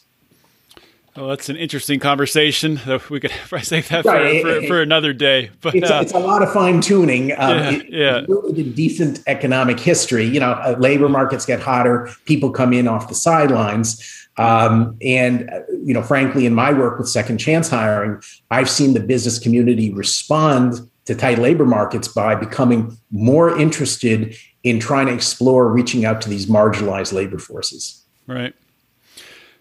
Well, 1.18 1.26
that's 1.30 1.48
an 1.48 1.56
interesting 1.56 1.98
conversation. 1.98 2.80
We 3.10 3.18
could 3.18 3.32
save 3.62 3.88
that 3.88 4.04
right. 4.04 4.40
for, 4.40 4.60
for, 4.60 4.66
for, 4.68 4.82
another 4.82 5.12
day. 5.12 5.50
But 5.60 5.74
it's, 5.74 5.90
uh, 5.90 5.98
it's 6.00 6.12
a 6.12 6.18
lot 6.18 6.42
of 6.42 6.52
fine 6.52 6.80
tuning. 6.80 7.32
Um, 7.32 7.58
yeah, 7.58 7.70
it, 7.70 7.90
yeah. 7.90 8.24
Really 8.28 8.62
decent 8.62 9.20
economic 9.26 9.80
history. 9.80 10.24
You 10.24 10.38
know, 10.38 10.52
uh, 10.52 10.76
labor 10.78 11.08
markets 11.08 11.44
get 11.44 11.58
hotter. 11.58 12.08
People 12.24 12.50
come 12.50 12.72
in 12.72 12.86
off 12.86 13.08
the 13.08 13.16
sidelines. 13.16 14.28
Um, 14.36 14.96
and 15.02 15.50
uh, 15.50 15.62
you 15.82 15.92
know, 15.92 16.02
frankly, 16.02 16.46
in 16.46 16.54
my 16.54 16.72
work 16.72 16.98
with 16.98 17.08
second 17.08 17.38
chance 17.38 17.68
hiring, 17.68 18.22
I've 18.52 18.70
seen 18.70 18.94
the 18.94 19.00
business 19.00 19.40
community 19.40 19.92
respond 19.92 20.88
to 21.06 21.16
tight 21.16 21.38
labor 21.38 21.66
markets 21.66 22.06
by 22.06 22.36
becoming 22.36 22.96
more 23.10 23.58
interested 23.58 24.36
in 24.62 24.78
trying 24.78 25.06
to 25.06 25.14
explore 25.14 25.66
reaching 25.68 26.04
out 26.04 26.20
to 26.20 26.28
these 26.28 26.46
marginalized 26.46 27.12
labor 27.12 27.38
forces. 27.38 28.04
Right. 28.28 28.54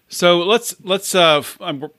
So 0.08 0.38
let's 0.38 0.74
let's 0.82 1.14
uh, 1.14 1.42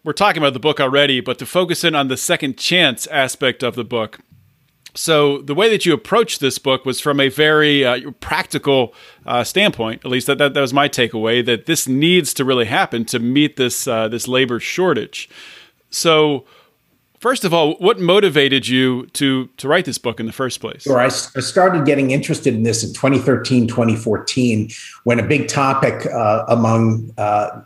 we're 0.03 0.13
talking 0.13 0.41
about 0.41 0.53
the 0.53 0.59
book 0.59 0.79
already, 0.79 1.21
but 1.21 1.37
to 1.39 1.45
focus 1.45 1.83
in 1.83 1.93
on 1.93 2.07
the 2.07 2.17
second 2.17 2.57
chance 2.57 3.05
aspect 3.07 3.61
of 3.63 3.75
the 3.75 3.83
book. 3.83 4.19
So 4.95 5.41
the 5.43 5.53
way 5.53 5.69
that 5.69 5.85
you 5.85 5.93
approached 5.93 6.39
this 6.39 6.57
book 6.57 6.85
was 6.85 6.99
from 6.99 7.19
a 7.19 7.29
very 7.29 7.85
uh, 7.85 8.11
practical 8.19 8.95
uh, 9.25 9.43
standpoint. 9.43 10.01
At 10.03 10.09
least 10.09 10.25
that, 10.25 10.39
that, 10.39 10.55
that 10.55 10.61
was 10.61 10.73
my 10.73 10.89
takeaway. 10.89 11.45
That 11.45 11.67
this 11.67 11.87
needs 11.87 12.33
to 12.33 12.43
really 12.43 12.65
happen 12.65 13.05
to 13.05 13.19
meet 13.19 13.55
this 13.55 13.87
uh, 13.87 14.07
this 14.07 14.27
labor 14.27 14.59
shortage. 14.59 15.29
So 15.91 16.45
First 17.19 17.43
of 17.43 17.53
all, 17.53 17.73
what 17.75 17.99
motivated 17.99 18.67
you 18.67 19.07
to 19.07 19.47
to 19.57 19.67
write 19.67 19.83
this 19.83 19.97
book 19.97 20.21
in 20.21 20.25
the 20.25 20.31
first 20.31 20.61
place? 20.61 20.83
Sure. 20.83 20.99
I, 20.99 21.05
I 21.05 21.09
started 21.09 21.85
getting 21.85 22.11
interested 22.11 22.53
in 22.53 22.63
this 22.63 22.81
in 22.81 22.93
2013, 22.93 23.67
2014, 23.67 24.69
when 25.03 25.19
a 25.19 25.23
big 25.23 25.49
topic 25.49 26.05
uh, 26.05 26.45
among 26.47 27.13
uh, 27.17 27.61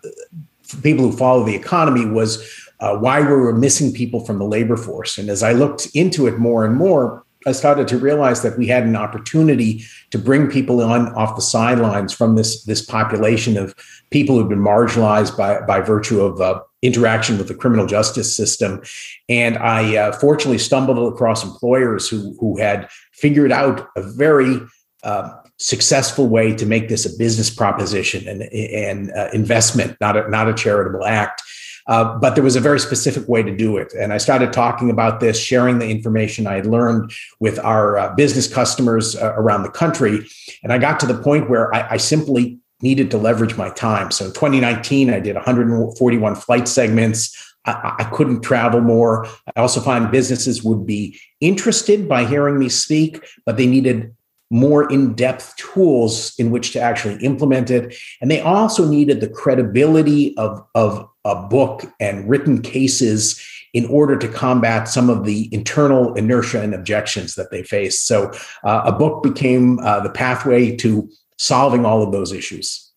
people 0.81 1.09
who 1.09 1.15
follow 1.15 1.43
the 1.43 1.55
economy 1.55 2.05
was 2.05 2.43
uh, 2.79 2.97
why 2.97 3.21
we 3.21 3.27
were 3.27 3.53
missing 3.53 3.93
people 3.93 4.25
from 4.25 4.39
the 4.39 4.45
labor 4.45 4.75
force. 4.75 5.19
And 5.19 5.29
as 5.29 5.43
I 5.43 5.53
looked 5.53 5.87
into 5.93 6.25
it 6.25 6.39
more 6.39 6.65
and 6.65 6.75
more, 6.75 7.23
I 7.45 7.51
started 7.51 7.87
to 7.89 7.97
realize 7.97 8.41
that 8.41 8.57
we 8.57 8.67
had 8.67 8.83
an 8.83 8.95
opportunity 8.95 9.83
to 10.09 10.17
bring 10.17 10.49
people 10.49 10.81
on 10.81 11.13
off 11.13 11.35
the 11.35 11.43
sidelines 11.43 12.11
from 12.11 12.35
this 12.35 12.63
this 12.63 12.83
population 12.83 13.57
of 13.57 13.75
people 14.09 14.35
who've 14.35 14.49
been 14.49 14.59
marginalized 14.63 15.37
by 15.37 15.61
by 15.61 15.79
virtue 15.79 16.21
of 16.21 16.41
uh, 16.41 16.59
interaction 16.83 17.37
with 17.37 17.47
the 17.47 17.55
criminal 17.55 17.87
justice 17.87 18.35
system. 18.35 18.81
And 19.29 19.57
I 19.57 19.95
uh, 19.95 20.11
fortunately 20.11 20.59
stumbled 20.59 21.13
across 21.13 21.43
employers 21.43 22.07
who, 22.07 22.35
who 22.39 22.59
had 22.59 22.89
figured 23.13 23.51
out 23.51 23.87
a 23.95 24.03
very 24.03 24.59
uh, 25.03 25.31
successful 25.57 26.27
way 26.27 26.53
to 26.53 26.65
make 26.65 26.89
this 26.89 27.05
a 27.05 27.17
business 27.17 27.49
proposition 27.49 28.27
and, 28.27 28.43
and 28.43 29.11
uh, 29.11 29.29
investment, 29.33 29.97
not 30.01 30.17
a, 30.17 30.29
not 30.29 30.49
a 30.49 30.53
charitable 30.53 31.05
act. 31.05 31.41
Uh, 31.87 32.17
but 32.17 32.35
there 32.35 32.43
was 32.43 32.55
a 32.55 32.61
very 32.61 32.79
specific 32.79 33.27
way 33.27 33.43
to 33.43 33.55
do 33.55 33.75
it. 33.75 33.93
And 33.99 34.13
I 34.13 34.17
started 34.17 34.53
talking 34.53 34.89
about 34.89 35.19
this, 35.19 35.37
sharing 35.37 35.79
the 35.79 35.89
information 35.89 36.47
I 36.47 36.55
had 36.55 36.65
learned 36.65 37.11
with 37.41 37.59
our 37.59 37.97
uh, 37.97 38.15
business 38.15 38.47
customers 38.47 39.17
uh, 39.17 39.33
around 39.35 39.63
the 39.63 39.69
country. 39.69 40.25
And 40.63 40.71
I 40.71 40.77
got 40.77 40.97
to 41.01 41.05
the 41.05 41.21
point 41.21 41.49
where 41.49 41.73
I, 41.75 41.91
I 41.91 41.97
simply 41.97 42.59
needed 42.83 43.09
to 43.11 43.17
leverage 43.17 43.57
my 43.57 43.69
time. 43.69 44.11
So 44.11 44.25
in 44.25 44.33
2019, 44.33 45.09
I 45.09 45.19
did 45.19 45.35
141 45.35 46.35
flight 46.35 46.67
segments. 46.67 47.35
I, 47.65 47.95
I, 47.99 48.03
couldn't 48.11 48.41
travel 48.41 48.81
more. 48.81 49.25
I 49.55 49.61
also 49.61 49.79
find 49.79 50.11
businesses 50.11 50.63
would 50.63 50.85
be 50.85 51.17
interested 51.39 52.09
by 52.09 52.25
hearing 52.25 52.59
me 52.59 52.67
speak, 52.67 53.25
but 53.45 53.55
they 53.55 53.67
needed 53.67 54.13
more 54.51 54.91
in-depth 54.91 55.55
tools 55.55 56.33
in 56.37 56.51
which 56.51 56.73
to 56.73 56.79
actually 56.79 57.15
implement 57.23 57.71
it. 57.71 57.95
And 58.21 58.29
they 58.29 58.41
also 58.41 58.87
needed 58.87 59.21
the 59.21 59.29
credibility 59.29 60.37
of, 60.37 60.61
of 60.75 61.09
a 61.25 61.35
book 61.47 61.85
and 61.99 62.29
written 62.29 62.61
cases 62.61 63.41
in 63.73 63.85
order 63.87 64.15
to 64.15 64.27
combat 64.27 64.87
some 64.87 65.09
of 65.09 65.25
the 65.25 65.51
internal 65.51 66.13
inertia 66.13 66.61
and 66.61 66.75
objections 66.75 67.33
that 67.35 67.49
they 67.49 67.63
face. 67.63 67.99
So 67.99 68.31
uh, 68.63 68.83
a 68.85 68.91
book 68.91 69.23
became 69.23 69.79
uh, 69.79 70.01
the 70.01 70.11
pathway 70.11 70.75
to 70.77 71.09
solving 71.37 71.85
all 71.85 72.01
of 72.03 72.11
those 72.11 72.31
issues. 72.31 72.91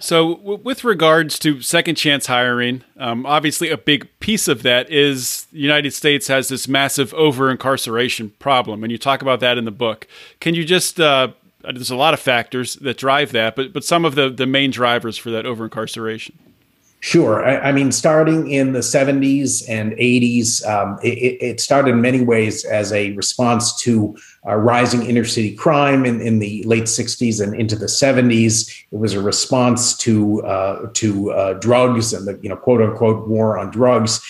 So, 0.00 0.34
w- 0.34 0.60
with 0.62 0.84
regards 0.84 1.38
to 1.38 1.62
second 1.62 1.94
chance 1.94 2.26
hiring, 2.26 2.84
um, 2.98 3.24
obviously 3.24 3.70
a 3.70 3.78
big 3.78 4.08
piece 4.20 4.48
of 4.48 4.62
that 4.62 4.90
is 4.90 5.46
the 5.46 5.60
United 5.60 5.92
States 5.92 6.28
has 6.28 6.48
this 6.48 6.68
massive 6.68 7.14
over 7.14 7.50
incarceration 7.50 8.30
problem, 8.38 8.82
and 8.82 8.92
you 8.92 8.98
talk 8.98 9.22
about 9.22 9.40
that 9.40 9.56
in 9.56 9.64
the 9.64 9.70
book. 9.70 10.06
Can 10.40 10.54
you 10.54 10.64
just 10.64 11.00
uh, 11.00 11.28
there's 11.62 11.90
a 11.90 11.96
lot 11.96 12.12
of 12.12 12.20
factors 12.20 12.74
that 12.76 12.98
drive 12.98 13.32
that, 13.32 13.56
but 13.56 13.72
but 13.72 13.84
some 13.84 14.04
of 14.04 14.14
the 14.14 14.28
the 14.28 14.46
main 14.46 14.70
drivers 14.70 15.16
for 15.16 15.30
that 15.30 15.46
over 15.46 15.64
incarceration. 15.64 16.38
Sure. 17.04 17.44
I, 17.44 17.68
I, 17.68 17.72
mean, 17.72 17.92
starting 17.92 18.50
in 18.50 18.72
the 18.72 18.78
70s 18.78 19.62
and 19.68 19.92
80s, 19.92 20.66
um, 20.66 20.98
it, 21.02 21.36
it, 21.42 21.60
started 21.60 21.90
in 21.90 22.00
many 22.00 22.22
ways 22.22 22.64
as 22.64 22.94
a 22.94 23.12
response 23.12 23.76
to 23.82 24.16
uh, 24.46 24.54
rising 24.54 25.04
inner 25.04 25.26
city 25.26 25.54
crime 25.54 26.06
in, 26.06 26.22
in 26.22 26.38
the 26.38 26.62
late 26.62 26.84
60s 26.84 27.44
and 27.44 27.54
into 27.60 27.76
the 27.76 27.88
70s. 27.88 28.86
It 28.90 28.96
was 28.96 29.12
a 29.12 29.20
response 29.20 29.94
to 29.98 30.42
uh, 30.46 30.88
to 30.94 31.30
uh, 31.32 31.52
drugs 31.60 32.14
and 32.14 32.26
the 32.26 32.40
you 32.40 32.48
know 32.48 32.56
quote 32.56 32.80
unquote 32.80 33.28
war 33.28 33.58
on 33.58 33.70
drugs. 33.70 34.22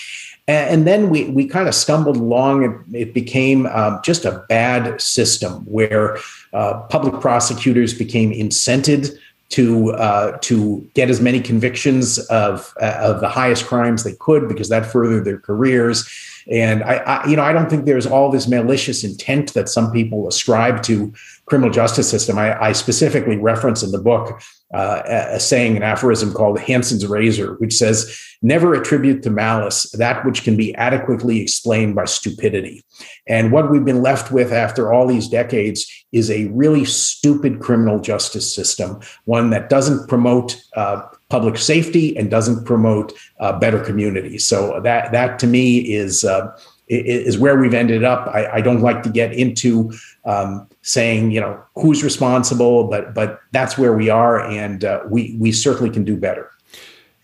And, 0.47 0.85
then 0.85 1.09
we, 1.09 1.29
we 1.29 1.47
kind 1.47 1.67
of 1.67 1.73
stumbled 1.73 2.17
along. 2.17 2.85
It, 2.93 3.15
became 3.15 3.65
um, 3.65 3.99
just 4.03 4.25
a 4.25 4.45
bad 4.47 5.01
system 5.01 5.63
where 5.65 6.19
uh, 6.53 6.81
public 6.81 7.19
prosecutors 7.19 7.95
became 7.95 8.31
incented 8.31 9.17
to 9.49 9.91
uh, 9.91 10.37
to 10.41 10.89
get 10.93 11.09
as 11.09 11.21
many 11.21 11.39
convictions 11.39 12.19
of 12.27 12.73
uh, 12.81 12.97
of 12.99 13.21
the 13.21 13.29
highest 13.29 13.65
crimes 13.65 14.03
they 14.03 14.13
could 14.13 14.47
because 14.47 14.69
that 14.69 14.85
furthered 14.85 15.25
their 15.25 15.39
careers. 15.39 16.07
And 16.51 16.83
I, 16.83 16.97
I, 16.97 17.27
you 17.27 17.35
know, 17.35 17.43
I 17.43 17.53
don't 17.53 17.69
think 17.69 17.85
there's 17.85 18.05
all 18.05 18.29
this 18.29 18.47
malicious 18.47 19.03
intent 19.03 19.53
that 19.53 19.67
some 19.67 19.91
people 19.91 20.27
ascribe 20.27 20.83
to 20.83 21.11
criminal 21.45 21.71
justice 21.71 22.09
system. 22.09 22.37
I, 22.37 22.59
I 22.61 22.71
specifically 22.71 23.37
reference 23.37 23.83
in 23.83 23.91
the 23.91 23.99
book 23.99 24.41
uh, 24.73 25.01
a, 25.05 25.39
saying, 25.39 25.77
an 25.77 25.83
aphorism 25.83 26.33
called 26.33 26.59
Hanlon's 26.59 27.05
razor, 27.05 27.53
which 27.55 27.73
says, 27.73 28.19
"Never 28.41 28.73
attribute 28.73 29.23
to 29.23 29.29
malice 29.29 29.83
that 29.91 30.25
which 30.25 30.43
can 30.43 30.57
be 30.57 30.75
adequately 30.75 31.41
explained 31.41 31.95
by 31.95 32.05
stupidity." 32.05 32.83
And 33.27 33.51
what 33.51 33.71
we've 33.71 33.85
been 33.85 34.01
left 34.01 34.31
with 34.31 34.51
after 34.51 34.91
all 34.91 35.07
these 35.07 35.27
decades 35.27 35.89
is 36.11 36.29
a 36.29 36.45
really 36.47 36.85
stupid 36.85 37.59
criminal 37.59 37.99
justice 37.99 38.53
system, 38.53 38.99
one 39.25 39.51
that 39.51 39.69
doesn't 39.69 40.07
promote 40.07 40.61
uh, 40.75 41.03
public 41.29 41.57
safety 41.57 42.15
and 42.17 42.29
doesn't 42.29 42.65
promote 42.65 43.13
uh, 43.39 43.57
better 43.57 43.79
communities. 43.79 44.45
So 44.45 44.79
that 44.81 45.11
that 45.11 45.39
to 45.39 45.47
me 45.47 45.79
is 45.79 46.23
uh, 46.23 46.55
is 46.87 47.37
where 47.37 47.57
we've 47.57 47.73
ended 47.73 48.03
up. 48.03 48.27
I, 48.27 48.47
I 48.57 48.61
don't 48.61 48.81
like 48.81 49.01
to 49.03 49.09
get 49.09 49.33
into 49.33 49.91
um, 50.25 50.67
saying 50.81 51.31
you 51.31 51.41
know 51.41 51.61
who's 51.75 52.03
responsible, 52.03 52.87
but 52.87 53.13
but 53.13 53.41
that's 53.51 53.77
where 53.77 53.93
we 53.93 54.09
are, 54.09 54.39
and 54.39 54.83
uh, 54.83 55.01
we 55.09 55.35
we 55.39 55.51
certainly 55.51 55.89
can 55.89 56.03
do 56.03 56.15
better. 56.15 56.51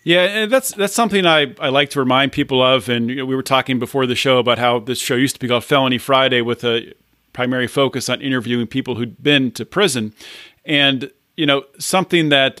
Yeah, 0.04 0.22
and 0.22 0.50
that's 0.50 0.72
that's 0.72 0.94
something 0.94 1.26
I, 1.26 1.54
I 1.60 1.68
like 1.68 1.90
to 1.90 2.00
remind 2.00 2.32
people 2.32 2.60
of. 2.60 2.88
And 2.88 3.08
you 3.08 3.16
know, 3.16 3.26
we 3.26 3.36
were 3.36 3.42
talking 3.42 3.78
before 3.78 4.06
the 4.06 4.16
show 4.16 4.38
about 4.38 4.58
how 4.58 4.80
this 4.80 4.98
show 4.98 5.14
used 5.14 5.36
to 5.36 5.40
be 5.40 5.46
called 5.46 5.64
Felony 5.64 5.98
Friday, 5.98 6.40
with 6.40 6.64
a 6.64 6.92
primary 7.32 7.68
focus 7.68 8.08
on 8.08 8.20
interviewing 8.20 8.66
people 8.66 8.96
who'd 8.96 9.22
been 9.22 9.52
to 9.52 9.64
prison. 9.64 10.12
And 10.64 11.10
you 11.36 11.46
know, 11.46 11.64
something 11.78 12.30
that 12.30 12.60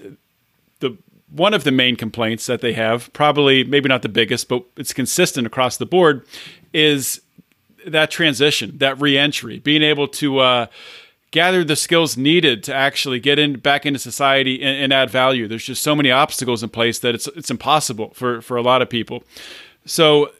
one 1.34 1.54
of 1.54 1.64
the 1.64 1.72
main 1.72 1.96
complaints 1.96 2.46
that 2.46 2.60
they 2.60 2.74
have, 2.74 3.12
probably 3.12 3.64
maybe 3.64 3.88
not 3.88 4.02
the 4.02 4.08
biggest, 4.08 4.48
but 4.48 4.64
it's 4.76 4.92
consistent 4.92 5.46
across 5.46 5.76
the 5.76 5.86
board, 5.86 6.26
is 6.72 7.20
that 7.86 8.10
transition, 8.10 8.78
that 8.78 9.00
reentry, 9.00 9.58
being 9.58 9.82
able 9.82 10.06
to 10.06 10.38
uh, 10.38 10.66
gather 11.30 11.64
the 11.64 11.76
skills 11.76 12.16
needed 12.16 12.62
to 12.64 12.74
actually 12.74 13.18
get 13.18 13.38
in 13.38 13.54
back 13.54 13.86
into 13.86 13.98
society 13.98 14.62
and, 14.62 14.84
and, 14.84 14.92
add 14.92 15.10
value. 15.10 15.48
There's 15.48 15.64
just 15.64 15.82
so 15.82 15.96
many 15.96 16.10
obstacles 16.10 16.62
in 16.62 16.68
place 16.68 16.98
that 17.00 17.14
it's 17.14 17.26
it's 17.28 17.50
impossible 17.50 18.12
for 18.14 18.40
for 18.40 18.56
a 18.56 18.62
lot 18.62 18.82
of 18.82 18.88
people. 18.88 19.24
So 19.84 20.30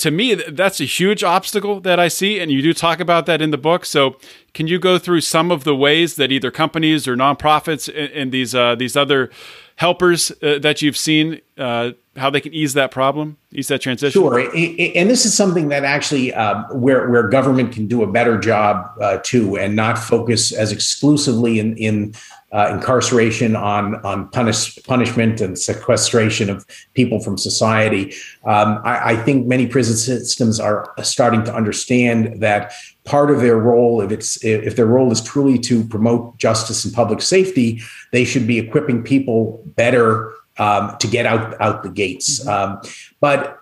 to 0.00 0.10
me, 0.10 0.34
that's 0.34 0.80
a 0.80 0.84
huge 0.84 1.22
obstacle 1.22 1.78
that 1.80 2.00
I 2.00 2.08
see, 2.08 2.40
and 2.40 2.50
you 2.50 2.62
do 2.62 2.72
talk 2.72 3.00
about 3.00 3.26
that 3.26 3.42
in 3.42 3.50
the 3.50 3.58
book. 3.58 3.84
So, 3.84 4.16
can 4.54 4.66
you 4.66 4.78
go 4.78 4.98
through 4.98 5.20
some 5.20 5.50
of 5.50 5.64
the 5.64 5.76
ways 5.76 6.16
that 6.16 6.32
either 6.32 6.50
companies 6.50 7.06
or 7.06 7.16
nonprofits 7.16 7.88
and, 7.88 8.12
and 8.12 8.32
these 8.32 8.54
uh, 8.54 8.74
these 8.74 8.96
other 8.96 9.30
helpers 9.76 10.30
uh, 10.42 10.58
that 10.58 10.82
you've 10.82 10.96
seen 10.96 11.40
uh, 11.58 11.92
how 12.16 12.30
they 12.30 12.40
can 12.40 12.52
ease 12.52 12.74
that 12.74 12.90
problem, 12.90 13.36
ease 13.52 13.68
that 13.68 13.80
transition? 13.80 14.20
Sure, 14.20 14.38
and 14.38 15.08
this 15.08 15.24
is 15.24 15.36
something 15.36 15.68
that 15.68 15.84
actually 15.84 16.32
um, 16.34 16.64
where 16.72 17.08
where 17.10 17.28
government 17.28 17.72
can 17.72 17.86
do 17.86 18.02
a 18.02 18.06
better 18.06 18.38
job 18.38 18.90
uh, 19.00 19.18
too, 19.22 19.56
and 19.58 19.76
not 19.76 19.98
focus 19.98 20.52
as 20.52 20.72
exclusively 20.72 21.58
in 21.58 21.76
in 21.76 22.14
uh, 22.52 22.68
incarceration 22.72 23.54
on 23.54 23.94
on 24.04 24.28
punish, 24.30 24.76
punishment 24.84 25.40
and 25.40 25.58
sequestration 25.58 26.50
of 26.50 26.66
people 26.94 27.20
from 27.20 27.38
society. 27.38 28.12
Um, 28.44 28.80
I, 28.84 29.12
I, 29.12 29.16
think 29.16 29.46
many 29.46 29.66
prison 29.66 29.96
systems 29.96 30.58
are 30.58 30.92
starting 31.02 31.44
to 31.44 31.54
understand 31.54 32.40
that 32.40 32.72
part 33.04 33.30
of 33.30 33.40
their 33.40 33.56
role, 33.56 34.00
if 34.00 34.10
it's 34.10 34.44
if 34.44 34.74
their 34.74 34.86
role 34.86 35.12
is 35.12 35.20
truly 35.20 35.58
to 35.60 35.84
promote 35.84 36.38
justice 36.38 36.84
and 36.84 36.92
public 36.92 37.22
safety, 37.22 37.82
they 38.12 38.24
should 38.24 38.46
be 38.46 38.58
equipping 38.58 39.04
people 39.04 39.62
better 39.76 40.32
um, 40.58 40.96
to 40.98 41.06
get 41.06 41.26
out 41.26 41.60
out 41.60 41.84
the 41.84 41.88
gates. 41.88 42.40
Mm-hmm. 42.40 42.48
Um, 42.48 42.80
but 43.20 43.59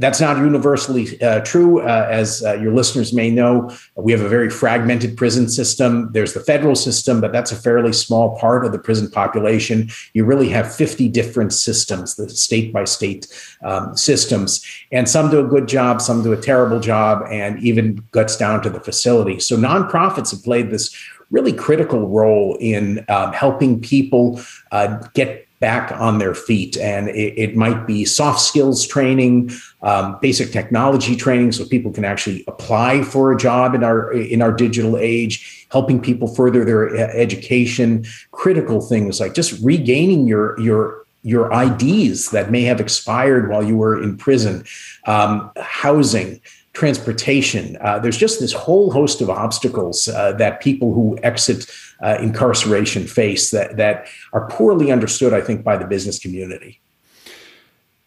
that's 0.00 0.20
not 0.20 0.36
universally 0.36 1.20
uh, 1.22 1.40
true. 1.40 1.80
Uh, 1.80 2.06
as 2.08 2.44
uh, 2.44 2.54
your 2.54 2.72
listeners 2.72 3.12
may 3.12 3.30
know, 3.30 3.70
we 3.96 4.12
have 4.12 4.20
a 4.20 4.28
very 4.28 4.48
fragmented 4.48 5.16
prison 5.16 5.48
system. 5.48 6.10
There's 6.12 6.34
the 6.34 6.40
federal 6.40 6.76
system, 6.76 7.20
but 7.20 7.32
that's 7.32 7.50
a 7.50 7.56
fairly 7.56 7.92
small 7.92 8.38
part 8.38 8.64
of 8.64 8.70
the 8.70 8.78
prison 8.78 9.10
population. 9.10 9.90
You 10.14 10.24
really 10.24 10.48
have 10.50 10.72
50 10.72 11.08
different 11.08 11.52
systems, 11.52 12.14
the 12.14 12.28
state 12.28 12.72
by 12.72 12.84
state 12.84 13.26
um, 13.64 13.96
systems. 13.96 14.64
And 14.92 15.08
some 15.08 15.30
do 15.30 15.44
a 15.44 15.48
good 15.48 15.66
job, 15.66 16.00
some 16.00 16.22
do 16.22 16.32
a 16.32 16.40
terrible 16.40 16.78
job, 16.78 17.26
and 17.28 17.60
even 17.60 18.04
guts 18.12 18.36
down 18.36 18.62
to 18.62 18.70
the 18.70 18.80
facility. 18.80 19.40
So 19.40 19.56
nonprofits 19.56 20.30
have 20.30 20.44
played 20.44 20.70
this 20.70 20.94
really 21.30 21.52
critical 21.52 22.08
role 22.08 22.56
in 22.60 23.04
um, 23.08 23.32
helping 23.32 23.80
people 23.80 24.40
uh, 24.70 24.98
get 25.14 25.47
back 25.60 25.92
on 25.92 26.18
their 26.18 26.34
feet. 26.34 26.76
And 26.76 27.08
it, 27.08 27.34
it 27.36 27.56
might 27.56 27.86
be 27.86 28.04
soft 28.04 28.40
skills 28.40 28.86
training, 28.86 29.50
um, 29.82 30.18
basic 30.20 30.52
technology 30.52 31.16
training, 31.16 31.52
so 31.52 31.64
people 31.64 31.92
can 31.92 32.04
actually 32.04 32.44
apply 32.46 33.02
for 33.02 33.32
a 33.32 33.36
job 33.36 33.74
in 33.74 33.82
our 33.82 34.12
in 34.12 34.42
our 34.42 34.52
digital 34.52 34.96
age, 34.96 35.66
helping 35.70 36.00
people 36.00 36.32
further 36.34 36.64
their 36.64 36.96
education. 37.16 38.04
Critical 38.30 38.80
things 38.80 39.20
like 39.20 39.34
just 39.34 39.62
regaining 39.62 40.26
your 40.26 40.58
your 40.60 41.06
your 41.22 41.52
IDs 41.52 42.30
that 42.30 42.50
may 42.50 42.62
have 42.62 42.80
expired 42.80 43.50
while 43.50 43.62
you 43.62 43.76
were 43.76 44.00
in 44.02 44.16
prison, 44.16 44.64
um, 45.06 45.50
housing 45.56 46.40
transportation. 46.72 47.76
Uh, 47.80 47.98
there's 47.98 48.16
just 48.16 48.38
this 48.38 48.52
whole 48.52 48.92
host 48.92 49.20
of 49.20 49.28
obstacles 49.28 50.06
uh, 50.06 50.32
that 50.32 50.60
people 50.60 50.94
who 50.94 51.18
exit 51.24 51.66
uh, 52.00 52.18
incarceration 52.20 53.06
face 53.06 53.50
that 53.50 53.76
that 53.76 54.06
are 54.32 54.48
poorly 54.48 54.90
understood, 54.90 55.32
I 55.32 55.40
think, 55.40 55.64
by 55.64 55.76
the 55.76 55.86
business 55.86 56.18
community. 56.18 56.80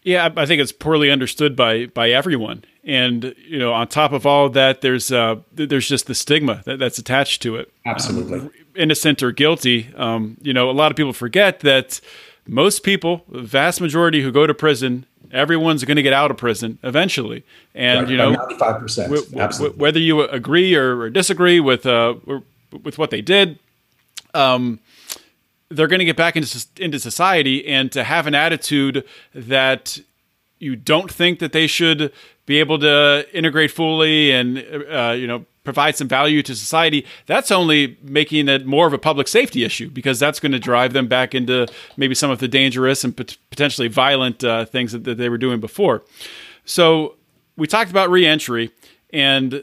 Yeah, 0.04 0.30
I 0.36 0.46
think 0.46 0.60
it's 0.60 0.72
poorly 0.72 1.10
understood 1.10 1.54
by 1.54 1.86
by 1.86 2.10
everyone, 2.10 2.64
and 2.82 3.34
you 3.46 3.58
know, 3.58 3.72
on 3.72 3.86
top 3.86 4.12
of 4.12 4.26
all 4.26 4.46
of 4.46 4.52
that, 4.54 4.80
there's 4.80 5.12
uh, 5.12 5.36
there's 5.52 5.88
just 5.88 6.06
the 6.06 6.14
stigma 6.14 6.62
that, 6.64 6.78
that's 6.80 6.98
attached 6.98 7.40
to 7.42 7.56
it. 7.56 7.72
Absolutely, 7.86 8.40
um, 8.40 8.50
innocent 8.74 9.22
or 9.22 9.30
guilty. 9.30 9.92
Um, 9.96 10.38
you 10.42 10.52
know, 10.52 10.68
a 10.68 10.72
lot 10.72 10.90
of 10.90 10.96
people 10.96 11.12
forget 11.12 11.60
that 11.60 12.00
most 12.48 12.82
people, 12.82 13.24
the 13.28 13.42
vast 13.42 13.80
majority 13.80 14.22
who 14.22 14.32
go 14.32 14.44
to 14.44 14.54
prison, 14.54 15.06
everyone's 15.30 15.84
going 15.84 15.96
to 15.96 16.02
get 16.02 16.12
out 16.12 16.32
of 16.32 16.36
prison 16.36 16.80
eventually, 16.82 17.44
and 17.72 18.00
right, 18.00 18.10
you 18.10 18.16
know, 18.16 18.32
ninety 18.32 18.56
five 18.56 18.80
percent. 18.80 19.12
Whether 19.76 20.00
you 20.00 20.22
agree 20.22 20.74
or, 20.74 20.98
or 20.98 21.10
disagree 21.10 21.60
with 21.60 21.86
uh, 21.86 22.16
with 22.82 22.98
what 22.98 23.10
they 23.10 23.20
did, 23.20 23.60
um, 24.34 24.80
they're 25.68 25.86
going 25.86 25.98
to 25.98 26.04
get 26.04 26.16
back 26.16 26.36
into 26.36 26.66
into 26.78 26.98
society 26.98 27.66
and 27.66 27.90
to 27.92 28.04
have 28.04 28.26
an 28.26 28.34
attitude 28.34 29.04
that 29.34 29.98
you 30.58 30.76
don't 30.76 31.10
think 31.10 31.38
that 31.40 31.52
they 31.52 31.66
should 31.66 32.12
be 32.46 32.58
able 32.60 32.78
to 32.78 33.26
integrate 33.32 33.70
fully 33.70 34.30
and 34.32 34.58
uh, 34.90 35.14
you 35.16 35.26
know 35.26 35.44
provide 35.64 35.96
some 35.96 36.08
value 36.08 36.42
to 36.42 36.56
society 36.56 37.06
that's 37.26 37.52
only 37.52 37.96
making 38.02 38.48
it 38.48 38.66
more 38.66 38.86
of 38.86 38.92
a 38.92 38.98
public 38.98 39.28
safety 39.28 39.64
issue 39.64 39.88
because 39.88 40.18
that's 40.18 40.40
going 40.40 40.52
to 40.52 40.58
drive 40.58 40.92
them 40.92 41.06
back 41.06 41.34
into 41.34 41.66
maybe 41.96 42.14
some 42.14 42.30
of 42.30 42.40
the 42.40 42.48
dangerous 42.48 43.04
and 43.04 43.16
potentially 43.16 43.86
violent 43.86 44.42
uh, 44.42 44.64
things 44.64 44.92
that, 44.92 45.04
that 45.04 45.18
they 45.18 45.28
were 45.28 45.38
doing 45.38 45.60
before. 45.60 46.02
So 46.64 47.14
we 47.56 47.66
talked 47.66 47.90
about 47.90 48.10
reentry 48.10 48.72
and 49.12 49.62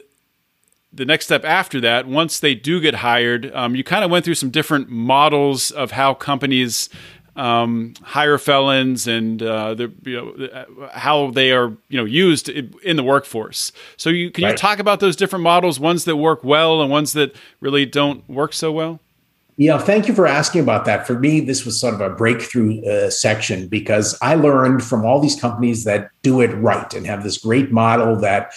the 0.92 1.04
next 1.04 1.26
step 1.26 1.44
after 1.44 1.80
that, 1.80 2.06
once 2.06 2.40
they 2.40 2.54
do 2.54 2.80
get 2.80 2.96
hired, 2.96 3.54
um, 3.54 3.74
you 3.74 3.84
kind 3.84 4.04
of 4.04 4.10
went 4.10 4.24
through 4.24 4.34
some 4.34 4.50
different 4.50 4.88
models 4.88 5.70
of 5.70 5.92
how 5.92 6.14
companies 6.14 6.88
um, 7.36 7.94
hire 8.02 8.38
felons 8.38 9.06
and 9.06 9.42
uh, 9.42 9.74
the, 9.74 9.92
you 10.04 10.16
know, 10.16 10.88
how 10.92 11.30
they 11.30 11.52
are 11.52 11.68
you 11.88 11.96
know 11.96 12.04
used 12.04 12.48
in 12.48 12.96
the 12.96 13.04
workforce. 13.04 13.72
So 13.96 14.10
you, 14.10 14.30
can 14.30 14.44
right. 14.44 14.50
you 14.50 14.56
talk 14.56 14.78
about 14.78 15.00
those 15.00 15.16
different 15.16 15.42
models, 15.42 15.78
ones 15.78 16.04
that 16.04 16.16
work 16.16 16.42
well 16.42 16.82
and 16.82 16.90
ones 16.90 17.12
that 17.12 17.34
really 17.60 17.86
don't 17.86 18.28
work 18.28 18.52
so 18.52 18.72
well? 18.72 19.00
Yeah, 19.56 19.76
thank 19.76 20.08
you 20.08 20.14
for 20.14 20.26
asking 20.26 20.62
about 20.62 20.86
that. 20.86 21.06
For 21.06 21.18
me, 21.18 21.40
this 21.40 21.66
was 21.66 21.78
sort 21.78 21.92
of 21.92 22.00
a 22.00 22.08
breakthrough 22.08 22.82
uh, 22.82 23.10
section 23.10 23.68
because 23.68 24.18
I 24.22 24.34
learned 24.34 24.82
from 24.82 25.04
all 25.04 25.20
these 25.20 25.38
companies 25.38 25.84
that 25.84 26.10
do 26.22 26.40
it 26.40 26.48
right 26.54 26.92
and 26.94 27.06
have 27.06 27.22
this 27.22 27.36
great 27.36 27.70
model 27.70 28.16
that 28.20 28.54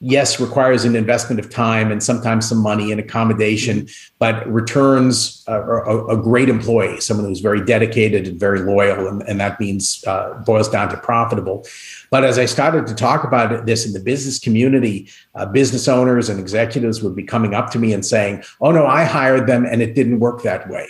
yes, 0.00 0.38
requires 0.38 0.84
an 0.84 0.96
investment 0.96 1.40
of 1.40 1.50
time 1.50 1.90
and 1.90 2.02
sometimes 2.02 2.48
some 2.48 2.58
money 2.58 2.90
and 2.90 3.00
accommodation, 3.00 3.88
but 4.18 4.46
returns 4.46 5.42
a, 5.46 5.60
a, 5.60 6.06
a 6.08 6.22
great 6.22 6.48
employee, 6.48 7.00
someone 7.00 7.26
who's 7.26 7.40
very 7.40 7.64
dedicated 7.64 8.26
and 8.26 8.38
very 8.38 8.60
loyal, 8.60 9.06
and, 9.08 9.22
and 9.22 9.40
that 9.40 9.58
means 9.58 10.04
uh, 10.06 10.34
boils 10.44 10.68
down 10.68 10.88
to 10.90 10.96
profitable. 10.96 11.66
But 12.10 12.24
as 12.24 12.38
I 12.38 12.44
started 12.44 12.86
to 12.88 12.94
talk 12.94 13.24
about 13.24 13.66
this 13.66 13.86
in 13.86 13.92
the 13.92 14.00
business 14.00 14.38
community, 14.38 15.08
uh, 15.34 15.46
business 15.46 15.88
owners 15.88 16.28
and 16.28 16.38
executives 16.38 17.02
would 17.02 17.16
be 17.16 17.24
coming 17.24 17.54
up 17.54 17.70
to 17.70 17.78
me 17.78 17.92
and 17.92 18.04
saying, 18.04 18.42
"Oh 18.60 18.72
no, 18.72 18.86
I 18.86 19.04
hired 19.04 19.46
them 19.46 19.64
and 19.64 19.80
it 19.80 19.94
didn't 19.94 20.20
work 20.20 20.42
that 20.42 20.68
way." 20.68 20.88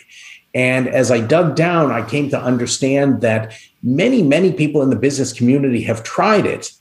And 0.54 0.88
as 0.88 1.10
I 1.10 1.20
dug 1.20 1.56
down, 1.56 1.90
I 1.90 2.08
came 2.08 2.30
to 2.30 2.40
understand 2.40 3.20
that 3.22 3.52
many, 3.82 4.22
many 4.22 4.52
people 4.52 4.82
in 4.82 4.90
the 4.90 4.96
business 4.96 5.32
community 5.32 5.82
have 5.82 6.04
tried 6.04 6.46
it 6.46 6.72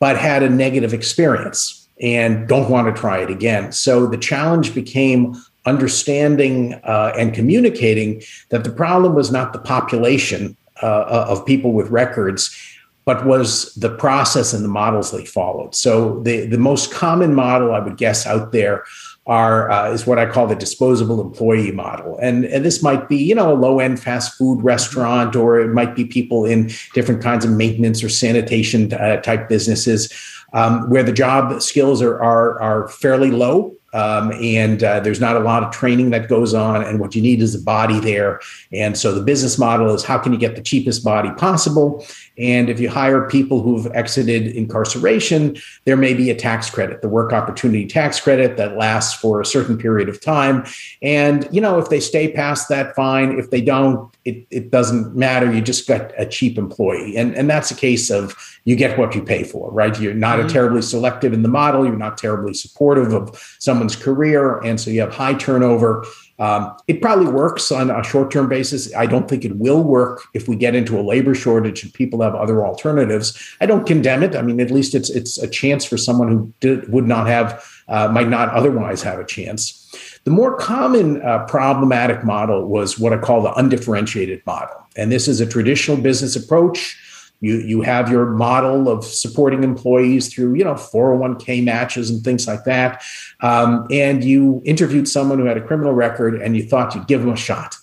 but 0.00 0.16
had 0.16 0.42
a 0.42 0.50
negative 0.50 0.92
experience 0.92 1.88
and 2.00 2.48
don't 2.48 2.70
want 2.70 2.92
to 2.94 3.00
try 3.00 3.18
it 3.18 3.30
again. 3.30 3.70
So 3.72 4.06
the 4.06 4.16
challenge 4.16 4.74
became 4.74 5.36
understanding 5.66 6.74
uh, 6.84 7.12
and 7.16 7.34
communicating 7.34 8.22
that 8.48 8.64
the 8.64 8.70
problem 8.72 9.14
was 9.14 9.30
not 9.30 9.52
the 9.52 9.58
population 9.58 10.56
uh, 10.82 11.26
of 11.28 11.44
people 11.44 11.72
with 11.72 11.90
records, 11.90 12.56
but 13.04 13.26
was 13.26 13.74
the 13.74 13.94
process 13.94 14.54
and 14.54 14.64
the 14.64 14.68
models 14.68 15.10
they 15.10 15.26
followed. 15.26 15.74
So 15.74 16.20
the, 16.20 16.46
the 16.46 16.58
most 16.58 16.90
common 16.90 17.34
model 17.34 17.72
I 17.74 17.80
would 17.80 17.98
guess 17.98 18.26
out 18.26 18.52
there 18.52 18.84
are 19.30 19.70
uh, 19.70 19.92
is 19.92 20.08
what 20.08 20.18
I 20.18 20.26
call 20.26 20.48
the 20.48 20.56
disposable 20.56 21.20
employee 21.20 21.70
model, 21.70 22.18
and 22.20 22.44
and 22.44 22.64
this 22.64 22.82
might 22.82 23.08
be 23.08 23.16
you 23.16 23.34
know 23.34 23.52
a 23.52 23.54
low 23.54 23.78
end 23.78 24.00
fast 24.00 24.36
food 24.36 24.60
restaurant, 24.62 25.36
or 25.36 25.60
it 25.60 25.68
might 25.68 25.94
be 25.94 26.04
people 26.04 26.44
in 26.44 26.70
different 26.94 27.22
kinds 27.22 27.44
of 27.44 27.52
maintenance 27.52 28.02
or 28.02 28.08
sanitation 28.08 28.92
uh, 28.92 29.18
type 29.18 29.48
businesses 29.48 30.12
um, 30.52 30.90
where 30.90 31.04
the 31.04 31.12
job 31.12 31.62
skills 31.62 32.02
are 32.02 32.20
are, 32.20 32.60
are 32.60 32.88
fairly 32.88 33.30
low 33.30 33.72
um, 33.92 34.32
and 34.32 34.82
uh, 34.82 35.00
there's 35.00 35.20
not 35.20 35.36
a 35.36 35.40
lot 35.40 35.62
of 35.62 35.72
training 35.72 36.10
that 36.10 36.28
goes 36.28 36.54
on. 36.54 36.82
And 36.82 37.00
what 37.00 37.14
you 37.14 37.22
need 37.22 37.42
is 37.42 37.54
a 37.54 37.60
body 37.60 37.98
there. 37.98 38.40
And 38.72 38.96
so 38.96 39.12
the 39.12 39.22
business 39.22 39.58
model 39.58 39.92
is 39.94 40.04
how 40.04 40.18
can 40.18 40.32
you 40.32 40.38
get 40.38 40.54
the 40.56 40.62
cheapest 40.62 41.04
body 41.04 41.30
possible? 41.32 42.04
And 42.40 42.70
if 42.70 42.80
you 42.80 42.88
hire 42.88 43.28
people 43.28 43.60
who've 43.60 43.86
exited 43.94 44.48
incarceration, 44.56 45.56
there 45.84 45.96
may 45.96 46.14
be 46.14 46.30
a 46.30 46.34
tax 46.34 46.70
credit, 46.70 47.02
the 47.02 47.08
work 47.08 47.32
opportunity 47.32 47.86
tax 47.86 48.18
credit 48.18 48.56
that 48.56 48.76
lasts 48.76 49.20
for 49.20 49.40
a 49.40 49.44
certain 49.44 49.76
period 49.76 50.08
of 50.08 50.20
time. 50.20 50.64
And, 51.02 51.46
you 51.52 51.60
know, 51.60 51.78
if 51.78 51.90
they 51.90 52.00
stay 52.00 52.32
past 52.32 52.68
that, 52.70 52.96
fine. 52.96 53.38
If 53.38 53.50
they 53.50 53.60
don't, 53.60 54.12
it, 54.24 54.46
it 54.50 54.70
doesn't 54.70 55.14
matter. 55.14 55.52
You 55.52 55.60
just 55.60 55.86
got 55.86 56.12
a 56.18 56.24
cheap 56.24 56.56
employee. 56.56 57.16
And, 57.16 57.34
and 57.34 57.48
that's 57.50 57.70
a 57.70 57.74
case 57.74 58.10
of 58.10 58.34
you 58.64 58.76
get 58.76 58.98
what 58.98 59.14
you 59.14 59.22
pay 59.22 59.44
for, 59.44 59.70
right? 59.70 59.98
You're 60.00 60.14
not 60.14 60.38
mm-hmm. 60.38 60.48
terribly 60.48 60.82
selective 60.82 61.32
in 61.32 61.42
the 61.42 61.48
model. 61.48 61.84
You're 61.84 61.96
not 61.96 62.18
terribly 62.18 62.54
supportive 62.54 63.12
of 63.12 63.56
someone's 63.58 63.96
career. 63.96 64.58
And 64.60 64.80
so 64.80 64.90
you 64.90 65.00
have 65.00 65.14
high 65.14 65.34
turnover. 65.34 66.04
Um, 66.40 66.74
it 66.88 67.02
probably 67.02 67.30
works 67.30 67.70
on 67.70 67.90
a 67.90 68.02
short 68.02 68.30
term 68.30 68.48
basis. 68.48 68.92
I 68.94 69.04
don't 69.04 69.28
think 69.28 69.44
it 69.44 69.56
will 69.56 69.82
work 69.82 70.22
if 70.32 70.48
we 70.48 70.56
get 70.56 70.74
into 70.74 70.98
a 70.98 71.02
labor 71.02 71.34
shortage 71.34 71.84
and 71.84 71.92
people 71.92 72.22
have 72.22 72.34
other 72.34 72.64
alternatives. 72.66 73.38
I 73.60 73.66
don't 73.66 73.86
condemn 73.86 74.22
it. 74.22 74.34
I 74.34 74.40
mean, 74.40 74.58
at 74.58 74.70
least 74.70 74.94
it's 74.94 75.10
it's 75.10 75.36
a 75.36 75.46
chance 75.46 75.84
for 75.84 75.98
someone 75.98 76.28
who 76.28 76.52
did, 76.60 76.90
would 76.90 77.06
not 77.06 77.26
have, 77.26 77.62
uh, 77.88 78.08
might 78.08 78.28
not 78.28 78.48
otherwise 78.48 79.02
have 79.02 79.18
a 79.18 79.24
chance. 79.24 79.76
The 80.24 80.30
more 80.30 80.56
common 80.56 81.22
uh, 81.22 81.44
problematic 81.44 82.24
model 82.24 82.66
was 82.66 82.98
what 82.98 83.12
I 83.12 83.18
call 83.18 83.42
the 83.42 83.52
undifferentiated 83.54 84.44
model. 84.46 84.76
And 84.96 85.12
this 85.12 85.28
is 85.28 85.40
a 85.40 85.46
traditional 85.46 85.98
business 85.98 86.36
approach 86.36 86.98
you 87.40 87.56
you 87.56 87.80
have 87.82 88.10
your 88.10 88.26
model 88.26 88.88
of 88.88 89.04
supporting 89.04 89.64
employees 89.64 90.32
through 90.32 90.54
you 90.54 90.64
know 90.64 90.74
401k 90.74 91.64
matches 91.64 92.10
and 92.10 92.22
things 92.22 92.46
like 92.46 92.64
that. 92.64 93.02
Um, 93.40 93.86
and 93.90 94.22
you 94.22 94.62
interviewed 94.64 95.08
someone 95.08 95.38
who 95.38 95.46
had 95.46 95.56
a 95.56 95.66
criminal 95.66 95.92
record 95.92 96.40
and 96.40 96.56
you 96.56 96.62
thought 96.62 96.94
you'd 96.94 97.06
give 97.06 97.20
them 97.20 97.30
a 97.30 97.36
shot. 97.36 97.76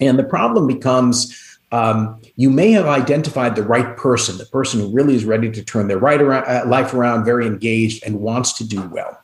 And 0.00 0.18
the 0.18 0.24
problem 0.24 0.66
becomes 0.66 1.40
um, 1.70 2.20
you 2.36 2.50
may 2.50 2.72
have 2.72 2.86
identified 2.86 3.56
the 3.56 3.62
right 3.62 3.96
person 3.96 4.38
the 4.38 4.46
person 4.46 4.80
who 4.80 4.92
really 4.92 5.14
is 5.14 5.24
ready 5.24 5.50
to 5.50 5.62
turn 5.62 5.88
their 5.88 5.98
right 5.98 6.20
around, 6.20 6.44
uh, 6.46 6.68
life 6.68 6.94
around 6.94 7.24
very 7.24 7.46
engaged 7.46 8.04
and 8.04 8.20
wants 8.20 8.52
to 8.54 8.66
do 8.66 8.82
well. 8.88 9.20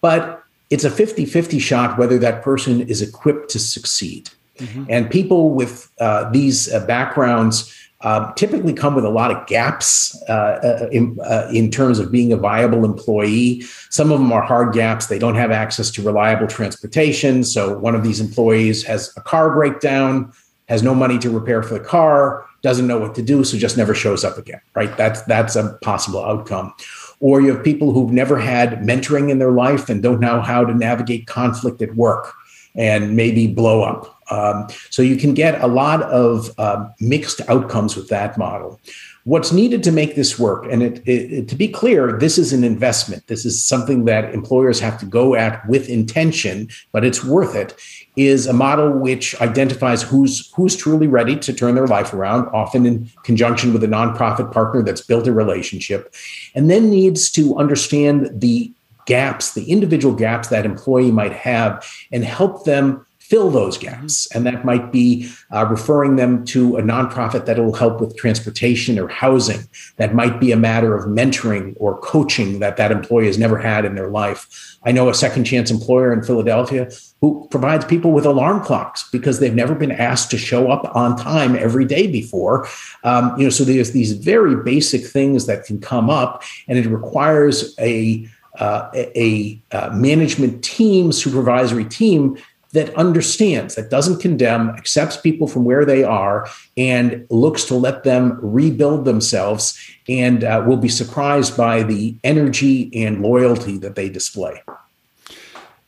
But 0.00 0.42
it's 0.70 0.84
a 0.84 0.90
50-50 0.90 1.60
shot 1.60 1.98
whether 1.98 2.18
that 2.18 2.42
person 2.42 2.80
is 2.80 3.02
equipped 3.02 3.50
to 3.50 3.58
succeed. 3.58 4.30
Mm-hmm. 4.56 4.84
and 4.88 5.10
people 5.10 5.50
with 5.50 5.92
uh, 6.00 6.30
these 6.30 6.72
uh, 6.72 6.80
backgrounds 6.86 7.70
uh, 8.02 8.32
typically 8.34 8.74
come 8.74 8.94
with 8.94 9.04
a 9.04 9.10
lot 9.10 9.30
of 9.30 9.46
gaps 9.46 10.20
uh, 10.28 10.32
uh, 10.32 10.88
in, 10.92 11.18
uh, 11.24 11.48
in, 11.52 11.70
terms 11.70 11.98
of 11.98 12.12
being 12.12 12.30
a 12.32 12.36
viable 12.36 12.84
employee. 12.84 13.62
Some 13.88 14.12
of 14.12 14.18
them 14.18 14.32
are 14.32 14.42
hard 14.42 14.74
gaps. 14.74 15.06
They 15.06 15.18
don't 15.18 15.34
have 15.34 15.50
access 15.50 15.90
to 15.92 16.02
reliable 16.02 16.46
transportation. 16.46 17.42
So 17.42 17.78
one 17.78 17.94
of 17.94 18.02
these 18.02 18.20
employees 18.20 18.84
has 18.84 19.16
a 19.16 19.22
car 19.22 19.54
breakdown, 19.54 20.30
has 20.68 20.82
no 20.82 20.94
money 20.94 21.18
to 21.18 21.30
repair 21.30 21.62
for 21.62 21.74
the 21.74 21.84
car, 21.84 22.44
doesn't 22.62 22.86
know 22.86 22.98
what 22.98 23.14
to 23.14 23.22
do, 23.22 23.44
so 23.44 23.56
just 23.56 23.78
never 23.78 23.94
shows 23.94 24.24
up 24.24 24.36
again. 24.36 24.60
Right? 24.74 24.94
That's 24.96 25.22
that's 25.22 25.56
a 25.56 25.78
possible 25.80 26.22
outcome. 26.22 26.74
Or 27.20 27.40
you 27.40 27.54
have 27.54 27.64
people 27.64 27.92
who've 27.92 28.12
never 28.12 28.38
had 28.38 28.80
mentoring 28.80 29.30
in 29.30 29.38
their 29.38 29.52
life 29.52 29.88
and 29.88 30.02
don't 30.02 30.20
know 30.20 30.42
how 30.42 30.64
to 30.66 30.74
navigate 30.74 31.26
conflict 31.26 31.80
at 31.80 31.94
work 31.96 32.34
and 32.74 33.16
maybe 33.16 33.46
blow 33.46 33.82
up 33.82 34.15
um, 34.30 34.68
so 34.90 35.02
you 35.02 35.16
can 35.16 35.34
get 35.34 35.60
a 35.60 35.66
lot 35.66 36.02
of 36.02 36.50
uh, 36.58 36.88
mixed 37.00 37.40
outcomes 37.48 37.96
with 37.96 38.08
that 38.08 38.36
model. 38.36 38.80
What's 39.24 39.50
needed 39.50 39.82
to 39.82 39.90
make 39.90 40.14
this 40.14 40.38
work, 40.38 40.66
and 40.70 40.84
it, 40.84 40.98
it, 41.04 41.32
it, 41.32 41.48
to 41.48 41.56
be 41.56 41.66
clear, 41.66 42.12
this 42.12 42.38
is 42.38 42.52
an 42.52 42.62
investment. 42.62 43.26
This 43.26 43.44
is 43.44 43.64
something 43.64 44.04
that 44.04 44.32
employers 44.32 44.78
have 44.78 45.00
to 45.00 45.06
go 45.06 45.34
at 45.34 45.68
with 45.68 45.88
intention, 45.88 46.68
but 46.92 47.04
it's 47.04 47.24
worth 47.24 47.56
it. 47.56 47.74
Is 48.14 48.46
a 48.46 48.52
model 48.52 48.92
which 48.92 49.38
identifies 49.40 50.02
who's 50.02 50.52
who's 50.54 50.76
truly 50.76 51.08
ready 51.08 51.36
to 51.36 51.52
turn 51.52 51.74
their 51.74 51.88
life 51.88 52.14
around, 52.14 52.46
often 52.48 52.86
in 52.86 53.10
conjunction 53.24 53.72
with 53.72 53.82
a 53.82 53.88
nonprofit 53.88 54.52
partner 54.52 54.82
that's 54.82 55.00
built 55.00 55.26
a 55.26 55.32
relationship, 55.32 56.14
and 56.54 56.70
then 56.70 56.88
needs 56.88 57.28
to 57.32 57.56
understand 57.56 58.30
the 58.32 58.72
gaps, 59.06 59.54
the 59.54 59.70
individual 59.70 60.14
gaps 60.14 60.48
that 60.48 60.64
employee 60.64 61.10
might 61.12 61.32
have, 61.32 61.84
and 62.12 62.24
help 62.24 62.64
them 62.64 63.05
fill 63.28 63.50
those 63.50 63.76
gaps. 63.76 64.28
And 64.34 64.46
that 64.46 64.64
might 64.64 64.92
be 64.92 65.28
uh, 65.52 65.66
referring 65.66 66.14
them 66.16 66.44
to 66.46 66.76
a 66.76 66.82
nonprofit 66.82 67.46
that 67.46 67.58
will 67.58 67.74
help 67.74 68.00
with 68.00 68.16
transportation 68.16 68.98
or 68.98 69.08
housing. 69.08 69.60
That 69.96 70.14
might 70.14 70.38
be 70.38 70.52
a 70.52 70.56
matter 70.56 70.96
of 70.96 71.06
mentoring 71.06 71.74
or 71.78 71.98
coaching 71.98 72.60
that 72.60 72.76
that 72.76 72.92
employee 72.92 73.26
has 73.26 73.38
never 73.38 73.58
had 73.58 73.84
in 73.84 73.96
their 73.96 74.10
life. 74.10 74.78
I 74.84 74.92
know 74.92 75.08
a 75.08 75.14
second 75.14 75.44
chance 75.44 75.72
employer 75.72 76.12
in 76.12 76.22
Philadelphia 76.22 76.88
who 77.20 77.48
provides 77.50 77.84
people 77.84 78.12
with 78.12 78.24
alarm 78.24 78.62
clocks 78.62 79.08
because 79.10 79.40
they've 79.40 79.54
never 79.54 79.74
been 79.74 79.90
asked 79.90 80.30
to 80.30 80.38
show 80.38 80.70
up 80.70 80.94
on 80.94 81.16
time 81.16 81.56
every 81.56 81.84
day 81.84 82.06
before. 82.06 82.68
Um, 83.02 83.36
you 83.36 83.44
know, 83.44 83.50
so 83.50 83.64
there's 83.64 83.90
these 83.90 84.12
very 84.12 84.62
basic 84.62 85.04
things 85.04 85.46
that 85.46 85.64
can 85.64 85.80
come 85.80 86.10
up, 86.10 86.44
and 86.68 86.78
it 86.78 86.86
requires 86.86 87.74
a 87.80 88.28
uh, 88.58 88.90
a, 88.94 89.20
a 89.20 89.62
uh, 89.76 89.90
management 89.94 90.64
team, 90.64 91.12
supervisory 91.12 91.84
team 91.84 92.38
that 92.76 92.94
understands, 92.94 93.74
that 93.74 93.88
doesn't 93.88 94.20
condemn, 94.20 94.68
accepts 94.70 95.16
people 95.16 95.48
from 95.48 95.64
where 95.64 95.86
they 95.86 96.04
are, 96.04 96.46
and 96.76 97.26
looks 97.30 97.64
to 97.64 97.74
let 97.74 98.04
them 98.04 98.38
rebuild 98.42 99.06
themselves, 99.06 99.80
and 100.10 100.44
uh, 100.44 100.62
will 100.66 100.76
be 100.76 100.88
surprised 100.88 101.56
by 101.56 101.82
the 101.82 102.14
energy 102.22 102.90
and 102.94 103.22
loyalty 103.22 103.78
that 103.78 103.94
they 103.94 104.10
display. 104.10 104.62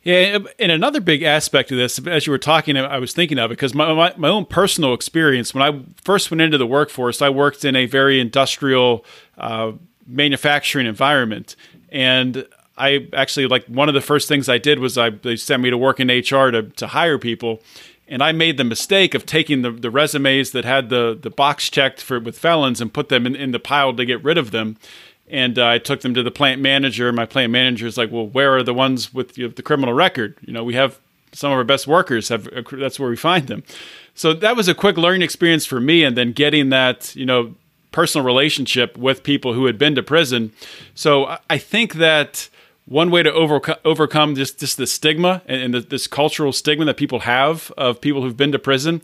Yeah, 0.01 0.39
and 0.57 0.71
another 0.71 0.99
big 0.99 1.21
aspect 1.21 1.71
of 1.71 1.77
this, 1.77 1.99
as 2.07 2.25
you 2.25 2.31
were 2.31 2.39
talking, 2.39 2.75
I 2.75 2.97
was 2.97 3.13
thinking 3.13 3.37
of 3.37 3.51
it 3.51 3.55
because 3.55 3.75
my, 3.75 3.93
my, 3.93 4.13
my 4.17 4.29
own 4.29 4.45
personal 4.45 4.95
experience 4.95 5.53
when 5.53 5.61
I 5.61 5.83
first 6.01 6.31
went 6.31 6.41
into 6.41 6.57
the 6.57 6.65
workforce, 6.65 7.21
I 7.21 7.29
worked 7.29 7.63
in 7.63 7.75
a 7.75 7.85
very 7.85 8.19
industrial 8.19 9.05
uh, 9.37 9.73
manufacturing 10.07 10.87
environment, 10.87 11.55
and 11.91 12.47
I 12.79 13.07
actually 13.13 13.47
like 13.47 13.65
one 13.65 13.89
of 13.89 13.93
the 13.93 14.01
first 14.01 14.27
things 14.27 14.47
I 14.47 14.57
did 14.57 14.79
was 14.79 14.97
I 14.97 15.09
they 15.09 15.35
sent 15.35 15.61
me 15.61 15.69
to 15.69 15.77
work 15.77 15.99
in 15.99 16.07
HR 16.07 16.49
to 16.51 16.63
to 16.63 16.87
hire 16.87 17.19
people, 17.19 17.61
and 18.07 18.23
I 18.23 18.31
made 18.31 18.57
the 18.57 18.63
mistake 18.63 19.13
of 19.13 19.25
taking 19.25 19.61
the, 19.61 19.71
the 19.71 19.91
resumes 19.91 20.51
that 20.51 20.65
had 20.65 20.89
the 20.89 21.17
the 21.21 21.29
box 21.29 21.69
checked 21.69 22.01
for 22.01 22.19
with 22.19 22.39
felons 22.39 22.79
and 22.79 22.93
put 22.93 23.09
them 23.09 23.27
in, 23.27 23.35
in 23.35 23.51
the 23.51 23.59
pile 23.59 23.93
to 23.93 24.05
get 24.05 24.23
rid 24.23 24.37
of 24.37 24.51
them. 24.51 24.77
And 25.31 25.59
uh, 25.59 25.67
I 25.67 25.77
took 25.77 26.01
them 26.01 26.15
to 26.15 26.23
the 26.23 26.31
plant 26.31 26.59
manager. 26.59 27.11
My 27.11 27.25
plant 27.25 27.51
manager 27.51 27.85
is 27.85 27.97
like, 27.97 28.11
"Well, 28.11 28.27
where 28.27 28.55
are 28.55 28.63
the 28.63 28.73
ones 28.73 29.13
with 29.13 29.37
know, 29.37 29.47
the 29.49 29.61
criminal 29.61 29.93
record? 29.93 30.37
You 30.41 30.53
know, 30.53 30.63
we 30.63 30.73
have 30.73 30.99
some 31.33 31.51
of 31.51 31.57
our 31.57 31.63
best 31.65 31.85
workers 31.85 32.29
have. 32.29 32.47
That's 32.71 32.99
where 32.99 33.09
we 33.09 33.17
find 33.17 33.47
them." 33.47 33.63
So 34.15 34.33
that 34.33 34.55
was 34.55 34.67
a 34.67 34.73
quick 34.73 34.97
learning 34.97 35.21
experience 35.21 35.65
for 35.65 35.79
me, 35.79 36.03
and 36.03 36.17
then 36.17 36.31
getting 36.31 36.69
that 36.69 37.15
you 37.15 37.25
know 37.25 37.55
personal 37.91 38.25
relationship 38.25 38.97
with 38.97 39.23
people 39.23 39.53
who 39.53 39.65
had 39.65 39.77
been 39.77 39.95
to 39.95 40.03
prison. 40.03 40.51
So 40.95 41.37
I 41.49 41.57
think 41.57 41.95
that 41.95 42.49
one 42.89 43.11
way 43.11 43.21
to 43.21 43.31
overco- 43.31 43.77
overcome 43.85 44.35
just, 44.35 44.59
just 44.59 44.77
the 44.77 44.87
stigma 44.87 45.43
and, 45.45 45.61
and 45.61 45.73
the, 45.75 45.79
this 45.79 46.07
cultural 46.07 46.51
stigma 46.51 46.85
that 46.85 46.97
people 46.97 47.21
have 47.21 47.71
of 47.77 48.01
people 48.01 48.23
who've 48.23 48.35
been 48.35 48.51
to 48.51 48.59
prison 48.59 49.01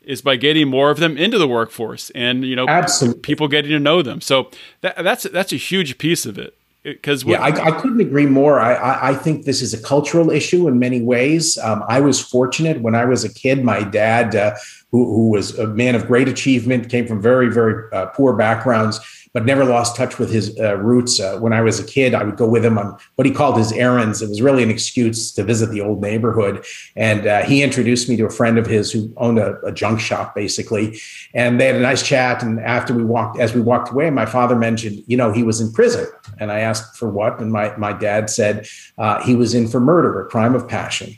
is 0.00 0.22
by 0.22 0.36
getting 0.36 0.68
more 0.68 0.90
of 0.90 0.98
them 0.98 1.18
into 1.18 1.38
the 1.38 1.46
workforce 1.46 2.10
and 2.10 2.44
you 2.44 2.56
know 2.56 2.66
Absolutely. 2.66 3.20
people 3.20 3.46
getting 3.48 3.70
to 3.72 3.78
know 3.78 4.02
them. 4.02 4.20
So 4.20 4.50
that, 4.80 5.02
that's 5.02 5.24
that's 5.24 5.52
a 5.52 5.56
huge 5.56 5.98
piece 5.98 6.24
of 6.24 6.38
it 6.38 6.56
because 6.82 7.24
yeah 7.24 7.42
I, 7.42 7.48
I, 7.48 7.70
couldn't 7.72 8.00
agree 8.00 8.26
more. 8.26 8.60
I, 8.60 8.74
I, 8.74 9.08
I 9.10 9.14
think 9.14 9.44
this 9.44 9.60
is 9.60 9.74
a 9.74 9.82
cultural 9.82 10.30
issue 10.30 10.68
in 10.68 10.78
many 10.78 11.02
ways. 11.02 11.58
Um, 11.58 11.82
i 11.88 12.00
was 12.00 12.20
fortunate 12.20 12.80
when 12.80 12.94
i 12.94 13.04
was 13.04 13.24
a 13.24 13.34
kid 13.34 13.64
my 13.64 13.82
dad 13.82 14.36
uh, 14.36 14.54
who, 14.96 15.04
who 15.04 15.30
was 15.30 15.58
a 15.58 15.66
man 15.66 15.94
of 15.94 16.06
great 16.06 16.28
achievement, 16.28 16.88
came 16.88 17.06
from 17.06 17.20
very, 17.20 17.50
very 17.50 17.92
uh, 17.92 18.06
poor 18.06 18.34
backgrounds, 18.34 19.00
but 19.36 19.44
never 19.44 19.66
lost 19.66 19.94
touch 19.94 20.18
with 20.18 20.32
his 20.32 20.58
uh, 20.58 20.78
roots. 20.78 21.20
Uh, 21.20 21.38
when 21.38 21.52
I 21.52 21.60
was 21.60 21.78
a 21.78 21.84
kid, 21.84 22.14
I 22.14 22.24
would 22.24 22.38
go 22.38 22.48
with 22.48 22.64
him 22.64 22.78
on 22.78 22.96
what 23.16 23.26
he 23.26 23.30
called 23.30 23.58
his 23.58 23.70
errands. 23.70 24.22
It 24.22 24.30
was 24.30 24.40
really 24.40 24.62
an 24.62 24.70
excuse 24.70 25.30
to 25.32 25.44
visit 25.44 25.70
the 25.70 25.82
old 25.82 26.00
neighborhood. 26.00 26.64
And 26.96 27.26
uh, 27.26 27.42
he 27.42 27.62
introduced 27.62 28.08
me 28.08 28.16
to 28.16 28.24
a 28.24 28.30
friend 28.30 28.56
of 28.56 28.66
his 28.66 28.90
who 28.90 29.12
owned 29.18 29.38
a, 29.38 29.60
a, 29.60 29.72
junk 29.72 30.00
shop, 30.00 30.34
basically. 30.34 30.98
And 31.34 31.60
they 31.60 31.66
had 31.66 31.76
a 31.76 31.80
nice 31.80 32.02
chat. 32.02 32.42
And 32.42 32.60
after 32.60 32.94
we 32.94 33.04
walked, 33.04 33.38
as 33.38 33.54
we 33.54 33.60
walked 33.60 33.92
away, 33.92 34.08
my 34.08 34.24
father 34.24 34.56
mentioned, 34.56 35.04
you 35.06 35.18
know, 35.18 35.30
he 35.32 35.42
was 35.42 35.60
in 35.60 35.70
prison. 35.70 36.06
And 36.38 36.50
I 36.50 36.60
asked 36.60 36.96
for 36.96 37.10
what? 37.10 37.38
And 37.38 37.52
my, 37.52 37.76
my 37.76 37.92
dad 37.92 38.30
said 38.30 38.66
uh, 38.96 39.22
he 39.22 39.34
was 39.34 39.52
in 39.54 39.68
for 39.68 39.80
murder, 39.80 40.18
a 40.18 40.30
crime 40.30 40.54
of 40.54 40.66
passion. 40.66 41.14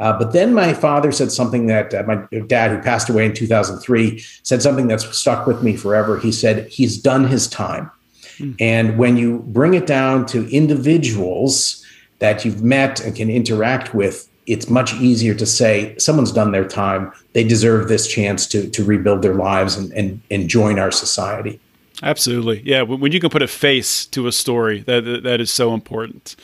Uh, 0.00 0.18
but 0.18 0.32
then 0.32 0.54
my 0.54 0.72
father 0.72 1.12
said 1.12 1.30
something 1.30 1.66
that 1.66 1.92
uh, 1.92 2.02
my 2.06 2.16
dad, 2.46 2.70
who 2.70 2.82
passed 2.82 3.10
away 3.10 3.26
in 3.26 3.34
2003, 3.34 4.18
said 4.42 4.62
something 4.62 4.88
that's 4.88 5.06
stuck 5.16 5.46
with 5.46 5.62
me 5.62 5.76
forever. 5.76 6.18
He 6.18 6.32
said, 6.32 6.66
He's 6.68 6.96
done 6.96 7.28
his 7.28 7.46
time. 7.46 7.90
Mm. 8.38 8.56
And 8.58 8.98
when 8.98 9.18
you 9.18 9.40
bring 9.48 9.74
it 9.74 9.86
down 9.86 10.24
to 10.26 10.48
individuals 10.50 11.84
that 12.18 12.46
you've 12.46 12.62
met 12.62 13.00
and 13.00 13.14
can 13.14 13.28
interact 13.28 13.94
with, 13.94 14.26
it's 14.46 14.70
much 14.70 14.94
easier 14.94 15.34
to 15.34 15.44
say 15.44 15.94
someone's 15.98 16.32
done 16.32 16.50
their 16.50 16.66
time. 16.66 17.12
They 17.34 17.44
deserve 17.44 17.88
this 17.88 18.08
chance 18.08 18.46
to, 18.48 18.70
to 18.70 18.82
rebuild 18.82 19.20
their 19.20 19.34
lives 19.34 19.76
and, 19.76 19.92
and, 19.92 20.20
and 20.30 20.48
join 20.48 20.78
our 20.78 20.90
society. 20.90 21.60
Absolutely. 22.02 22.62
Yeah. 22.64 22.82
When 22.82 23.12
you 23.12 23.20
can 23.20 23.28
put 23.28 23.42
a 23.42 23.46
face 23.46 24.06
to 24.06 24.26
a 24.26 24.32
story, 24.32 24.80
that, 24.80 25.20
that 25.24 25.42
is 25.42 25.50
so 25.50 25.74
important. 25.74 26.36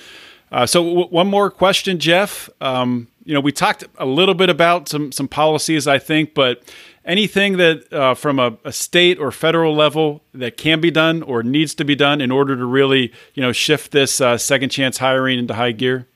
Uh, 0.53 0.67
so, 0.67 0.85
w- 0.85 1.09
one 1.09 1.27
more 1.27 1.51
question, 1.51 1.99
Jeff. 1.99 2.49
Um, 2.61 3.09
you 3.27 3.35
know, 3.35 3.41
we 3.41 3.51
talked 3.51 3.85
a 3.99 4.07
little 4.07 4.35
bit 4.35 4.49
about 4.49 4.89
some 4.89 5.11
some 5.11 5.27
policies, 5.27 5.89
I 5.89 5.99
think, 5.99 6.33
but 6.33 6.63
anything 7.05 7.57
that 7.57 7.93
uh, 7.93 8.15
from 8.15 8.39
a, 8.39 8.57
a, 8.65 8.73
state 8.73 9.19
or 9.19 9.33
federal 9.33 9.75
level 9.75 10.23
that 10.33 10.57
can 10.57 10.81
be 10.81 10.93
done 10.93 11.23
or 11.23 11.43
needs 11.43 11.75
to 11.75 11.85
be 11.85 11.97
done 11.97 12.21
in 12.21 12.31
order 12.31 12.57
to 12.57 12.65
really, 12.65 13.13
you 13.35 13.43
know, 13.43 13.53
shift 13.53 13.91
this 13.91 14.21
uh, 14.21 14.39
second 14.39 14.71
chance 14.71 14.99
hiring 14.99 15.41
into 15.41 15.55
high 15.55 15.73
gear. 15.73 16.07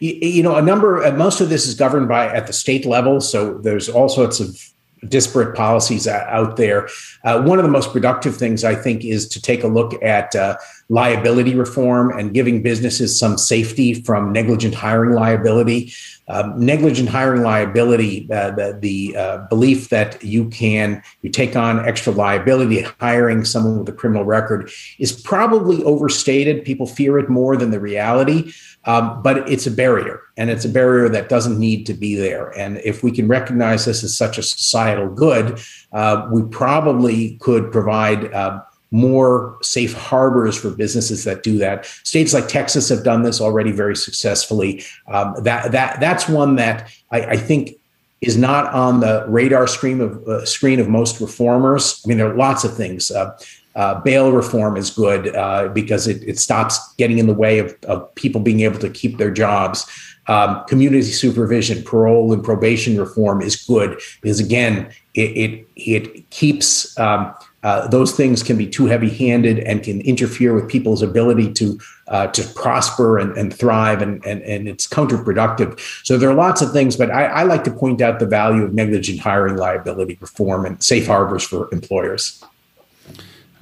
You, 0.00 0.42
know, 0.42 0.56
a 0.56 0.62
number, 0.62 1.02
uh, 1.04 1.12
most 1.12 1.40
of 1.40 1.48
this 1.48 1.66
is 1.66 1.74
governed 1.74 2.08
by 2.08 2.26
at 2.26 2.46
the 2.46 2.52
state 2.52 2.84
level. 2.84 3.20
So 3.20 3.58
there's 3.58 3.88
all 3.88 4.08
sorts 4.08 4.40
of 4.40 4.60
disparate 5.08 5.56
policies 5.56 6.06
out 6.08 6.56
there. 6.56 6.88
Uh, 7.24 7.42
one 7.42 7.58
of 7.58 7.64
the 7.64 7.70
most 7.70 7.92
productive 7.92 8.36
things 8.36 8.64
I 8.64 8.74
think 8.74 9.04
is 9.04 9.28
to 9.28 9.40
take 9.40 9.62
a 9.62 9.68
look 9.68 10.00
at 10.02 10.34
uh, 10.34 10.56
liability 10.88 11.54
reform 11.54 12.16
and 12.16 12.32
giving 12.32 12.62
businesses 12.62 13.18
some 13.18 13.36
safety 13.36 13.94
from 14.02 14.32
negligent 14.32 14.74
hiring 14.74 15.12
liability. 15.12 15.92
Um, 16.28 16.58
negligent 16.58 17.08
hiring 17.08 17.42
liability, 17.42 18.28
uh, 18.32 18.50
the, 18.50 18.76
the 18.80 19.16
uh, 19.16 19.38
belief 19.48 19.90
that 19.90 20.22
you 20.24 20.48
can 20.48 21.00
you 21.22 21.30
take 21.30 21.54
on 21.54 21.86
extra 21.86 22.12
liability 22.12 22.82
hiring 22.98 23.44
someone 23.44 23.78
with 23.78 23.88
a 23.88 23.92
criminal 23.92 24.24
record 24.24 24.68
is 24.98 25.12
probably 25.12 25.84
overstated. 25.84 26.64
People 26.64 26.86
fear 26.86 27.20
it 27.20 27.28
more 27.28 27.56
than 27.56 27.70
the 27.70 27.78
reality, 27.78 28.52
um, 28.86 29.22
but 29.22 29.48
it's 29.48 29.68
a 29.68 29.70
barrier, 29.70 30.20
and 30.36 30.50
it's 30.50 30.64
a 30.64 30.68
barrier 30.68 31.08
that 31.08 31.28
doesn't 31.28 31.60
need 31.60 31.86
to 31.86 31.94
be 31.94 32.16
there. 32.16 32.50
And 32.58 32.78
if 32.78 33.04
we 33.04 33.12
can 33.12 33.28
recognize 33.28 33.84
this 33.84 34.02
as 34.02 34.16
such 34.16 34.36
a 34.36 34.42
societal 34.42 35.08
good, 35.08 35.60
uh, 35.92 36.28
we 36.32 36.42
probably 36.42 37.36
could 37.36 37.70
provide 37.70 38.34
uh, 38.34 38.62
more 38.96 39.58
safe 39.60 39.92
harbors 39.92 40.56
for 40.56 40.70
businesses 40.70 41.24
that 41.24 41.42
do 41.42 41.58
that. 41.58 41.84
States 41.84 42.32
like 42.32 42.48
Texas 42.48 42.88
have 42.88 43.04
done 43.04 43.22
this 43.22 43.40
already 43.40 43.70
very 43.70 43.94
successfully. 43.94 44.82
Um, 45.08 45.34
that 45.42 45.70
that 45.72 46.00
that's 46.00 46.28
one 46.28 46.56
that 46.56 46.90
I, 47.10 47.20
I, 47.20 47.36
think 47.36 47.78
is 48.22 48.38
not 48.38 48.72
on 48.72 49.00
the 49.00 49.26
radar 49.28 49.66
screen 49.66 50.00
of 50.00 50.26
uh, 50.26 50.46
screen 50.46 50.80
of 50.80 50.88
most 50.88 51.20
reformers. 51.20 52.02
I 52.04 52.08
mean, 52.08 52.16
there 52.16 52.30
are 52.30 52.34
lots 52.34 52.64
of 52.64 52.74
things. 52.74 53.10
Uh, 53.10 53.38
uh, 53.74 54.00
bail 54.00 54.32
reform 54.32 54.78
is 54.78 54.88
good 54.88 55.36
uh, 55.36 55.68
because 55.68 56.08
it, 56.08 56.22
it 56.26 56.38
stops 56.38 56.94
getting 56.94 57.18
in 57.18 57.26
the 57.26 57.34
way 57.34 57.58
of, 57.58 57.76
of 57.86 58.12
people 58.14 58.40
being 58.40 58.60
able 58.60 58.78
to 58.78 58.88
keep 58.88 59.18
their 59.18 59.30
jobs. 59.30 59.84
Um, 60.28 60.64
community 60.66 61.02
supervision, 61.02 61.84
parole, 61.84 62.32
and 62.32 62.42
probation 62.42 62.98
reform 62.98 63.42
is 63.42 63.56
good 63.56 64.00
because 64.22 64.40
again, 64.40 64.90
it 65.14 65.36
it, 65.36 65.66
it 65.76 66.30
keeps 66.30 66.98
um, 66.98 67.34
uh, 67.66 67.88
those 67.88 68.12
things 68.12 68.44
can 68.44 68.56
be 68.56 68.64
too 68.64 68.86
heavy-handed 68.86 69.58
and 69.58 69.82
can 69.82 70.00
interfere 70.02 70.54
with 70.54 70.68
people's 70.68 71.02
ability 71.02 71.52
to 71.52 71.76
uh, 72.06 72.28
to 72.28 72.44
prosper 72.54 73.18
and, 73.18 73.36
and 73.36 73.52
thrive, 73.52 74.00
and, 74.00 74.24
and 74.24 74.40
and 74.42 74.68
it's 74.68 74.86
counterproductive. 74.86 75.76
So 76.04 76.16
there 76.16 76.30
are 76.30 76.34
lots 76.34 76.62
of 76.62 76.70
things, 76.70 76.94
but 76.96 77.10
I, 77.10 77.24
I 77.24 77.42
like 77.42 77.64
to 77.64 77.72
point 77.72 78.00
out 78.00 78.20
the 78.20 78.26
value 78.26 78.62
of 78.62 78.72
negligent 78.72 79.18
hiring 79.18 79.56
liability 79.56 80.16
reform 80.20 80.64
and 80.64 80.80
safe 80.80 81.08
harbors 81.08 81.42
for 81.42 81.68
employers. 81.72 82.40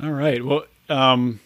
All 0.03 0.13
right. 0.13 0.45
Well, 0.45 0.67
um, 0.91 1.41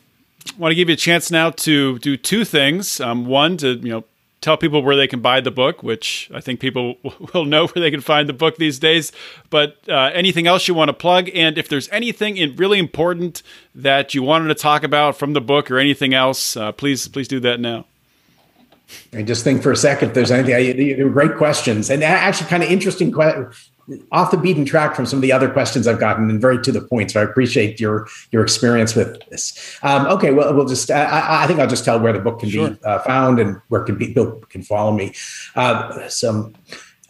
I 0.49 0.59
want 0.59 0.73
to 0.73 0.75
give 0.75 0.89
you 0.89 0.95
a 0.95 0.97
chance 0.97 1.31
now 1.31 1.51
to 1.51 2.01
do 2.01 2.17
two 2.17 2.45
things. 2.45 3.01
Um, 3.01 3.27
one, 3.27 3.57
to 3.59 3.75
you 3.75 3.91
know 3.91 4.05
tell 4.41 4.57
people 4.57 4.83
where 4.83 4.97
they 4.97 5.07
can 5.07 5.21
buy 5.21 5.41
the 5.41 5.51
book, 5.51 5.83
which 5.83 6.31
I 6.33 6.41
think 6.41 6.61
people 6.61 6.97
will 7.35 7.45
know 7.45 7.67
where 7.67 7.83
they 7.83 7.91
can 7.91 8.01
find 8.01 8.29
the 8.29 8.33
book 8.33 8.57
these 8.57 8.79
days. 8.79 9.13
But 9.51 9.77
uh, 9.89 10.11
anything 10.15 10.47
else 10.47 10.69
you 10.69 10.75
want 10.75 10.89
to 10.89 10.95
plug? 10.95 11.31
And 11.35 11.59
if 11.59 11.69
there's 11.69 11.89
anything 11.91 12.57
really 12.57 12.79
important 12.79 13.43
that 13.75 14.15
you 14.15 14.23
wanted 14.23 14.49
to 14.49 14.55
talk 14.55 14.83
about 14.83 15.17
from 15.17 15.33
the 15.33 15.41
book 15.41 15.71
or 15.71 15.79
anything 15.79 16.15
else, 16.15 16.57
uh, 16.57 16.73
please 16.73 17.09
please 17.09 17.29
do 17.29 17.41
that 17.41 17.61
now. 17.61 17.87
I 19.13 19.23
just 19.23 19.45
think 19.45 19.63
for 19.63 19.71
a 19.71 19.77
second 19.77 20.09
if 20.09 20.15
there's 20.15 20.31
anything. 20.31 20.77
They 20.77 21.03
were 21.03 21.11
great 21.11 21.37
questions 21.37 21.91
and 21.91 22.03
actually 22.03 22.49
kind 22.49 22.63
of 22.63 22.71
interesting 22.71 23.13
off 24.13 24.31
the 24.31 24.37
beaten 24.37 24.65
track 24.65 24.95
from 24.95 25.07
some 25.07 25.19
of 25.19 25.23
the 25.23 25.33
other 25.33 25.49
questions 25.49 25.87
I've 25.87 26.01
gotten 26.01 26.31
and 26.31 26.41
very 26.41 26.61
to 26.63 26.73
the 26.73 26.81
point. 26.81 27.11
So 27.11 27.21
I 27.21 27.25
appreciate 27.25 27.81
your 27.81 28.09
your 28.33 28.43
experience 28.43 28.95
with 28.95 29.21
this. 29.29 29.79
Um, 29.83 30.07
okay, 30.07 30.33
well, 30.33 30.55
we'll 30.55 30.67
just 30.67 30.91
I, 30.91 31.43
I, 31.45 31.47
think 31.47 31.61
I'll 31.61 31.69
just 31.69 31.85
tell 31.85 31.99
where 31.99 32.13
the 32.13 32.21
book 32.21 32.41
can 32.41 32.51
sure. 32.51 32.71
be 32.71 32.85
uh, 32.85 32.99
found 33.01 33.39
and 33.39 33.61
where 33.69 33.83
can 33.83 33.97
be 33.97 34.09
people 34.09 34.43
can 34.49 34.63
follow 34.63 34.93
me. 34.93 35.15
Uh, 35.55 36.09
some 36.09 36.55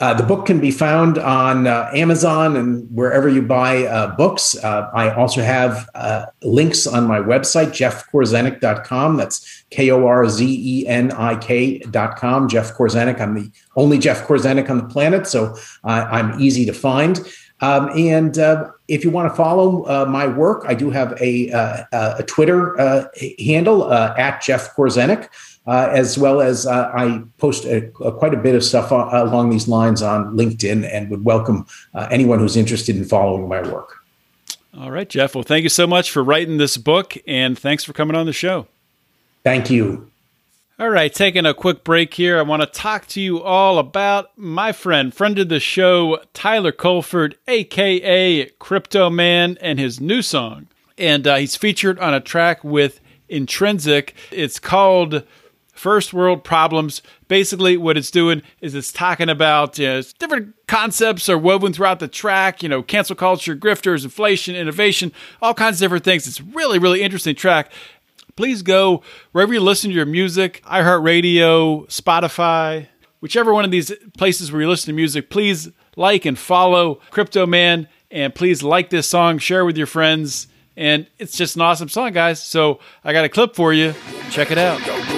uh, 0.01 0.15
the 0.15 0.23
book 0.23 0.47
can 0.47 0.61
be 0.61 0.71
found 0.71 1.19
on 1.19 1.67
uh, 1.67 1.91
Amazon 1.93 2.57
and 2.57 2.89
wherever 2.95 3.29
you 3.29 3.43
buy 3.43 3.85
uh, 3.85 4.15
books. 4.15 4.57
Uh, 4.63 4.89
I 4.95 5.13
also 5.13 5.43
have 5.43 5.89
uh, 5.97 6.27
links 6.43 6.87
on 6.87 7.09
my 7.09 7.19
website, 7.19 7.71
jeffkorzenik.com. 7.71 9.17
That's 9.17 9.65
K 9.71 9.91
O 9.91 10.07
R 10.07 10.29
Z 10.29 10.45
E 10.47 10.87
N 10.87 11.11
I 11.13 11.35
K.com. 11.37 12.49
Jeff 12.49 12.75
Korzenik. 12.75 13.21
I'm 13.21 13.35
the 13.35 13.51
only 13.75 13.99
Jeff 13.99 14.25
Korzenik 14.27 14.71
on 14.71 14.79
the 14.79 14.85
planet, 14.85 15.27
so 15.27 15.57
I'm 15.83 16.41
easy 16.41 16.65
to 16.67 16.73
find. 16.73 17.21
Um, 17.61 17.91
and 17.97 18.39
uh, 18.39 18.71
if 18.87 19.05
you 19.05 19.11
want 19.11 19.31
to 19.31 19.37
follow 19.37 19.83
uh, 19.87 20.07
my 20.07 20.29
work, 20.29 20.65
I 20.69 20.75
do 20.75 20.91
have 20.91 21.21
a, 21.21 21.51
uh, 21.51 21.85
a 22.19 22.23
Twitter 22.23 22.77
handle 23.45 23.93
at 23.93 24.43
Jeff 24.43 24.75
Korzenik 24.77 25.29
uh, 25.69 25.91
as 25.93 26.17
well 26.17 26.41
as 26.41 26.67
uh, 26.67 26.91
I 26.95 27.23
post 27.37 27.67
a, 27.67 27.93
a, 28.03 28.11
quite 28.11 28.33
a 28.33 28.39
bit 28.39 28.55
of 28.55 28.65
stuff 28.65 28.91
uh, 28.91 29.11
along 29.13 29.51
these 29.51 29.69
lines 29.69 30.01
on 30.01 30.35
LinkedIn 30.35 30.89
and 30.91 31.11
would 31.11 31.25
welcome 31.25 31.67
uh, 31.95 32.09
anyone 32.11 32.39
who's 32.39 32.57
interested 32.57 32.97
in 32.97 33.05
following 33.05 33.47
my 33.47 33.61
work. 33.61 34.03
All 34.77 34.91
right, 34.91 35.09
Jeff. 35.09 35.35
Well, 35.35 35.45
thank 35.45 35.65
you 35.65 35.69
so 35.69 35.87
much 35.87 36.11
for 36.11 36.25
writing 36.25 36.57
this 36.57 36.79
book 36.79 37.19
and 37.27 37.59
thanks 37.59 37.85
for 37.85 37.93
coming 37.93 38.17
on 38.17 38.25
the 38.25 38.33
show. 38.33 38.67
Thank 39.45 39.71
you. 39.71 40.11
All 40.79 40.89
right, 40.89 41.13
taking 41.13 41.45
a 41.45 41.53
quick 41.53 41.85
break 41.85 42.15
here. 42.15 42.39
I 42.39 42.43
want 42.43 42.63
to 42.63 42.67
talk 42.67 43.07
to 43.09 43.21
you 43.21 43.43
all 43.43 43.79
about 43.79 44.31
my 44.39 44.73
friend, 44.73 45.13
friend 45.13 45.39
of 45.39 45.51
the 45.51 45.61
show, 45.61 46.21
Tyler 46.33 46.73
Colford, 46.73 47.37
aka 47.47 48.47
Crypto 48.59 49.11
Man, 49.11 49.59
and 49.61 49.79
his 49.79 50.01
new 50.01 50.23
song. 50.23 50.69
And 50.97 51.27
uh, 51.27 51.37
he's 51.37 51.57
featured 51.57 51.99
on 51.99 52.15
a 52.15 52.21
track 52.21 52.65
with 52.65 53.01
Intrinsic. 53.29 54.15
It's 54.31 54.59
called 54.59 55.25
first 55.79 56.13
world 56.13 56.45
problems. 56.45 57.01
Basically, 57.29 57.77
what 57.77 57.97
it's 57.97 58.11
doing 58.11 58.43
is 58.61 58.75
it's 58.75 58.93
talking 58.93 59.29
about 59.29 59.79
you 59.79 59.87
know, 59.87 60.03
different 60.19 60.55
concepts 60.67 61.29
are 61.29 61.39
woven 61.39 61.73
throughout 61.73 62.01
the 62.01 62.09
track, 62.09 62.63
you 62.63 62.69
know, 62.69 62.83
cancel 62.83 63.17
culture, 63.17 63.57
grifters, 63.57 64.05
inflation, 64.05 64.57
innovation, 64.57 65.13
all 65.41 65.55
kinds 65.55 65.77
of 65.77 65.81
different 65.87 66.05
things. 66.05 66.27
It's 66.27 66.41
really, 66.41 66.79
really 66.79 67.03
interesting 67.03 67.35
track. 67.35 67.71
Please 68.37 68.63
go 68.63 69.03
wherever 69.33 69.53
you 69.53 69.61
listen 69.61 69.91
to 69.91 69.97
your 69.97 70.07
music, 70.07 70.63
iHeartRadio, 70.65 71.87
Spotify, 71.87 72.89
whichever 73.21 73.53
one 73.55 73.65
of 73.65 73.71
these 73.71 73.93
places 74.17 74.53
where 74.53 74.61
you 74.61 74.69
listen 74.69 74.89
to 74.89 74.95
music, 74.95 75.31
please 75.31 75.69
like 75.97 76.25
and 76.25 76.39
follow 76.39 76.97
Crypto 77.11 77.47
Man. 77.47 77.89
And 78.11 78.35
please 78.35 78.63
like 78.63 78.89
this 78.89 79.07
song, 79.07 79.39
share 79.39 79.67
with 79.67 79.77
your 79.77 79.87
friends. 79.87 80.49
And 80.77 81.07
it's 81.19 81.37
just 81.37 81.57
an 81.57 81.63
awesome 81.63 81.89
song, 81.89 82.13
guys. 82.13 82.43
So 82.43 82.81
I 83.05 83.13
got 83.13 83.25
a 83.27 83.29
clip 83.29 83.55
for 83.55 83.75
you. 83.75 83.95
Check 84.31 84.51
it 84.51 84.57
out 84.57 85.18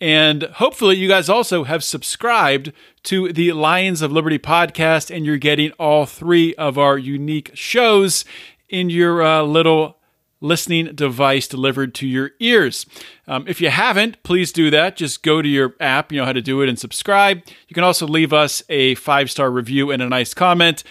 And 0.00 0.44
hopefully, 0.44 0.96
you 0.96 1.08
guys 1.08 1.28
also 1.28 1.64
have 1.64 1.82
subscribed 1.82 2.72
to 3.04 3.32
the 3.32 3.52
Lions 3.52 4.00
of 4.00 4.12
Liberty 4.12 4.38
podcast, 4.38 5.14
and 5.14 5.26
you're 5.26 5.38
getting 5.38 5.72
all 5.72 6.06
three 6.06 6.54
of 6.54 6.78
our 6.78 6.96
unique 6.96 7.50
shows 7.54 8.24
in 8.68 8.90
your 8.90 9.22
uh, 9.22 9.42
little 9.42 9.98
listening 10.40 10.94
device 10.94 11.48
delivered 11.48 11.94
to 11.96 12.06
your 12.06 12.30
ears. 12.38 12.86
Um, 13.26 13.44
if 13.48 13.60
you 13.60 13.70
haven't, 13.70 14.22
please 14.22 14.52
do 14.52 14.70
that. 14.70 14.96
Just 14.96 15.22
go 15.22 15.42
to 15.42 15.48
your 15.48 15.74
app, 15.80 16.12
you 16.12 16.18
know 16.18 16.24
how 16.24 16.32
to 16.32 16.42
do 16.42 16.62
it, 16.62 16.68
and 16.68 16.78
subscribe. 16.78 17.42
You 17.66 17.74
can 17.74 17.84
also 17.84 18.06
leave 18.06 18.32
us 18.32 18.62
a 18.68 18.94
five 18.96 19.30
star 19.30 19.50
review 19.50 19.90
and 19.90 20.00
a 20.00 20.08
nice 20.08 20.34
comment. 20.34 20.84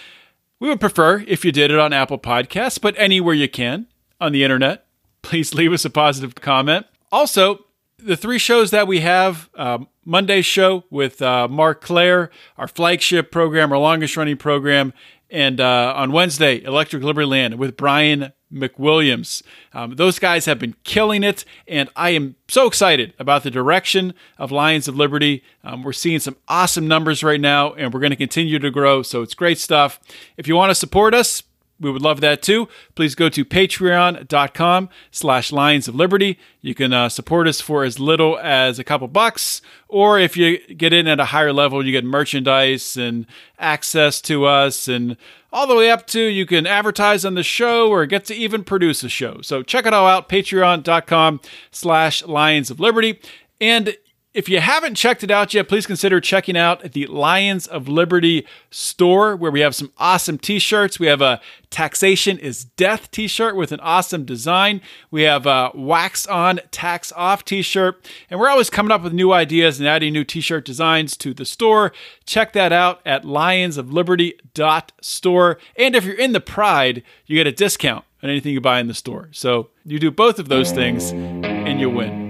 We 0.60 0.68
would 0.68 0.80
prefer 0.80 1.24
if 1.26 1.44
you 1.44 1.52
did 1.52 1.70
it 1.70 1.78
on 1.78 1.92
Apple 1.92 2.18
Podcasts, 2.18 2.80
but 2.80 2.94
anywhere 2.98 3.34
you 3.34 3.48
can 3.48 3.86
on 4.20 4.32
the 4.32 4.42
internet, 4.42 4.86
please 5.22 5.54
leave 5.54 5.72
us 5.72 5.84
a 5.84 5.90
positive 5.90 6.34
comment. 6.34 6.86
Also, 7.10 7.64
the 7.98 8.16
three 8.16 8.38
shows 8.38 8.70
that 8.70 8.86
we 8.86 9.00
have 9.00 9.50
uh, 9.54 9.78
Monday's 10.04 10.46
show 10.46 10.84
with 10.90 11.20
uh, 11.20 11.48
Marc 11.48 11.80
Clair, 11.80 12.30
our 12.56 12.68
flagship 12.68 13.30
program, 13.30 13.72
our 13.72 13.78
longest 13.78 14.16
running 14.16 14.36
program, 14.36 14.92
and 15.30 15.60
uh, 15.60 15.92
on 15.94 16.12
Wednesday, 16.12 16.62
Electric 16.62 17.02
Liberty 17.02 17.26
Land 17.26 17.58
with 17.58 17.76
Brian 17.76 18.32
McWilliams. 18.52 19.42
Um, 19.74 19.96
those 19.96 20.18
guys 20.18 20.46
have 20.46 20.58
been 20.58 20.74
killing 20.84 21.22
it, 21.22 21.44
and 21.66 21.90
I 21.96 22.10
am 22.10 22.36
so 22.48 22.66
excited 22.66 23.12
about 23.18 23.42
the 23.42 23.50
direction 23.50 24.14
of 24.38 24.50
Lions 24.50 24.88
of 24.88 24.96
Liberty. 24.96 25.42
Um, 25.62 25.82
we're 25.82 25.92
seeing 25.92 26.18
some 26.18 26.36
awesome 26.48 26.88
numbers 26.88 27.22
right 27.22 27.40
now, 27.40 27.74
and 27.74 27.92
we're 27.92 28.00
going 28.00 28.10
to 28.10 28.16
continue 28.16 28.58
to 28.58 28.70
grow, 28.70 29.02
so 29.02 29.22
it's 29.22 29.34
great 29.34 29.58
stuff. 29.58 30.00
If 30.38 30.48
you 30.48 30.56
want 30.56 30.70
to 30.70 30.74
support 30.74 31.12
us, 31.14 31.42
we 31.80 31.90
would 31.90 32.02
love 32.02 32.20
that 32.20 32.42
too. 32.42 32.68
Please 32.94 33.14
go 33.14 33.28
to 33.28 33.44
patreon.com 33.44 34.88
slash 35.10 35.52
Lions 35.52 35.88
of 35.88 35.94
Liberty. 35.94 36.38
You 36.60 36.74
can 36.74 36.92
uh, 36.92 37.08
support 37.08 37.46
us 37.46 37.60
for 37.60 37.84
as 37.84 38.00
little 38.00 38.38
as 38.38 38.78
a 38.78 38.84
couple 38.84 39.08
bucks, 39.08 39.62
or 39.88 40.18
if 40.18 40.36
you 40.36 40.58
get 40.74 40.92
in 40.92 41.06
at 41.06 41.20
a 41.20 41.26
higher 41.26 41.52
level, 41.52 41.84
you 41.84 41.92
get 41.92 42.04
merchandise 42.04 42.96
and 42.96 43.26
access 43.58 44.20
to 44.22 44.44
us, 44.44 44.88
and 44.88 45.16
all 45.52 45.66
the 45.66 45.74
way 45.74 45.90
up 45.90 46.06
to 46.08 46.20
you 46.20 46.46
can 46.46 46.66
advertise 46.66 47.24
on 47.24 47.34
the 47.34 47.42
show 47.42 47.88
or 47.88 48.04
get 48.06 48.24
to 48.26 48.34
even 48.34 48.64
produce 48.64 49.02
a 49.02 49.08
show. 49.08 49.40
So 49.42 49.62
check 49.62 49.86
it 49.86 49.94
all 49.94 50.06
out, 50.06 50.28
patreon.com 50.28 51.40
slash 51.70 52.24
Lions 52.24 52.70
of 52.70 52.80
Liberty. 52.80 53.20
And 53.60 53.96
if 54.34 54.46
you 54.48 54.60
haven't 54.60 54.94
checked 54.94 55.24
it 55.24 55.30
out 55.30 55.54
yet, 55.54 55.68
please 55.68 55.86
consider 55.86 56.20
checking 56.20 56.56
out 56.56 56.92
the 56.92 57.06
Lions 57.06 57.66
of 57.66 57.88
Liberty 57.88 58.46
store 58.70 59.34
where 59.34 59.50
we 59.50 59.60
have 59.60 59.74
some 59.74 59.90
awesome 59.96 60.36
t 60.38 60.58
shirts. 60.58 61.00
We 61.00 61.06
have 61.06 61.22
a 61.22 61.40
Taxation 61.70 62.38
is 62.38 62.64
Death 62.64 63.10
t 63.10 63.26
shirt 63.26 63.56
with 63.56 63.72
an 63.72 63.80
awesome 63.80 64.26
design. 64.26 64.82
We 65.10 65.22
have 65.22 65.46
a 65.46 65.70
Wax 65.74 66.26
On, 66.26 66.60
Tax 66.70 67.10
Off 67.16 67.42
t 67.44 67.62
shirt. 67.62 68.06
And 68.28 68.38
we're 68.38 68.50
always 68.50 68.68
coming 68.68 68.92
up 68.92 69.02
with 69.02 69.14
new 69.14 69.32
ideas 69.32 69.80
and 69.80 69.88
adding 69.88 70.12
new 70.12 70.24
t 70.24 70.42
shirt 70.42 70.66
designs 70.66 71.16
to 71.18 71.32
the 71.32 71.46
store. 71.46 71.92
Check 72.26 72.52
that 72.52 72.72
out 72.72 73.00
at 73.06 73.24
lionsofliberty.store. 73.24 75.58
And 75.76 75.96
if 75.96 76.04
you're 76.04 76.14
in 76.14 76.32
the 76.32 76.40
Pride, 76.40 77.02
you 77.26 77.36
get 77.36 77.46
a 77.46 77.52
discount 77.52 78.04
on 78.22 78.30
anything 78.30 78.52
you 78.52 78.60
buy 78.60 78.80
in 78.80 78.88
the 78.88 78.94
store. 78.94 79.30
So 79.32 79.70
you 79.84 79.98
do 79.98 80.10
both 80.10 80.38
of 80.38 80.48
those 80.48 80.70
things 80.70 81.12
and 81.12 81.80
you 81.80 81.88
win. 81.88 82.27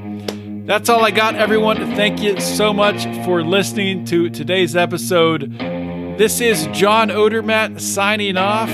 That's 0.68 0.90
all 0.90 1.02
I 1.02 1.10
got, 1.12 1.34
everyone. 1.34 1.78
Thank 1.96 2.20
you 2.20 2.38
so 2.42 2.74
much 2.74 3.04
for 3.24 3.42
listening 3.42 4.04
to 4.04 4.28
today's 4.28 4.76
episode. 4.76 5.58
This 5.58 6.42
is 6.42 6.66
John 6.72 7.08
Odermatt 7.08 7.80
signing 7.80 8.36
off. 8.36 8.70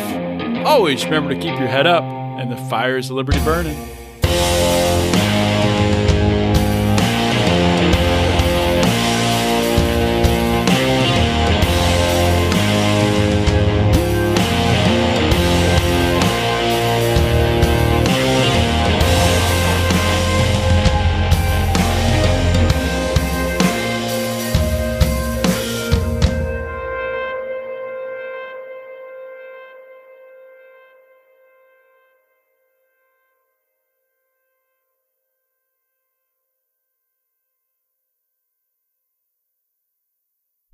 Always 0.66 1.04
remember 1.04 1.32
to 1.32 1.40
keep 1.40 1.56
your 1.56 1.68
head 1.68 1.86
up 1.86 2.02
and 2.02 2.50
the 2.50 2.56
fires 2.68 3.10
of 3.10 3.16
liberty 3.16 3.38
burning. 3.44 3.76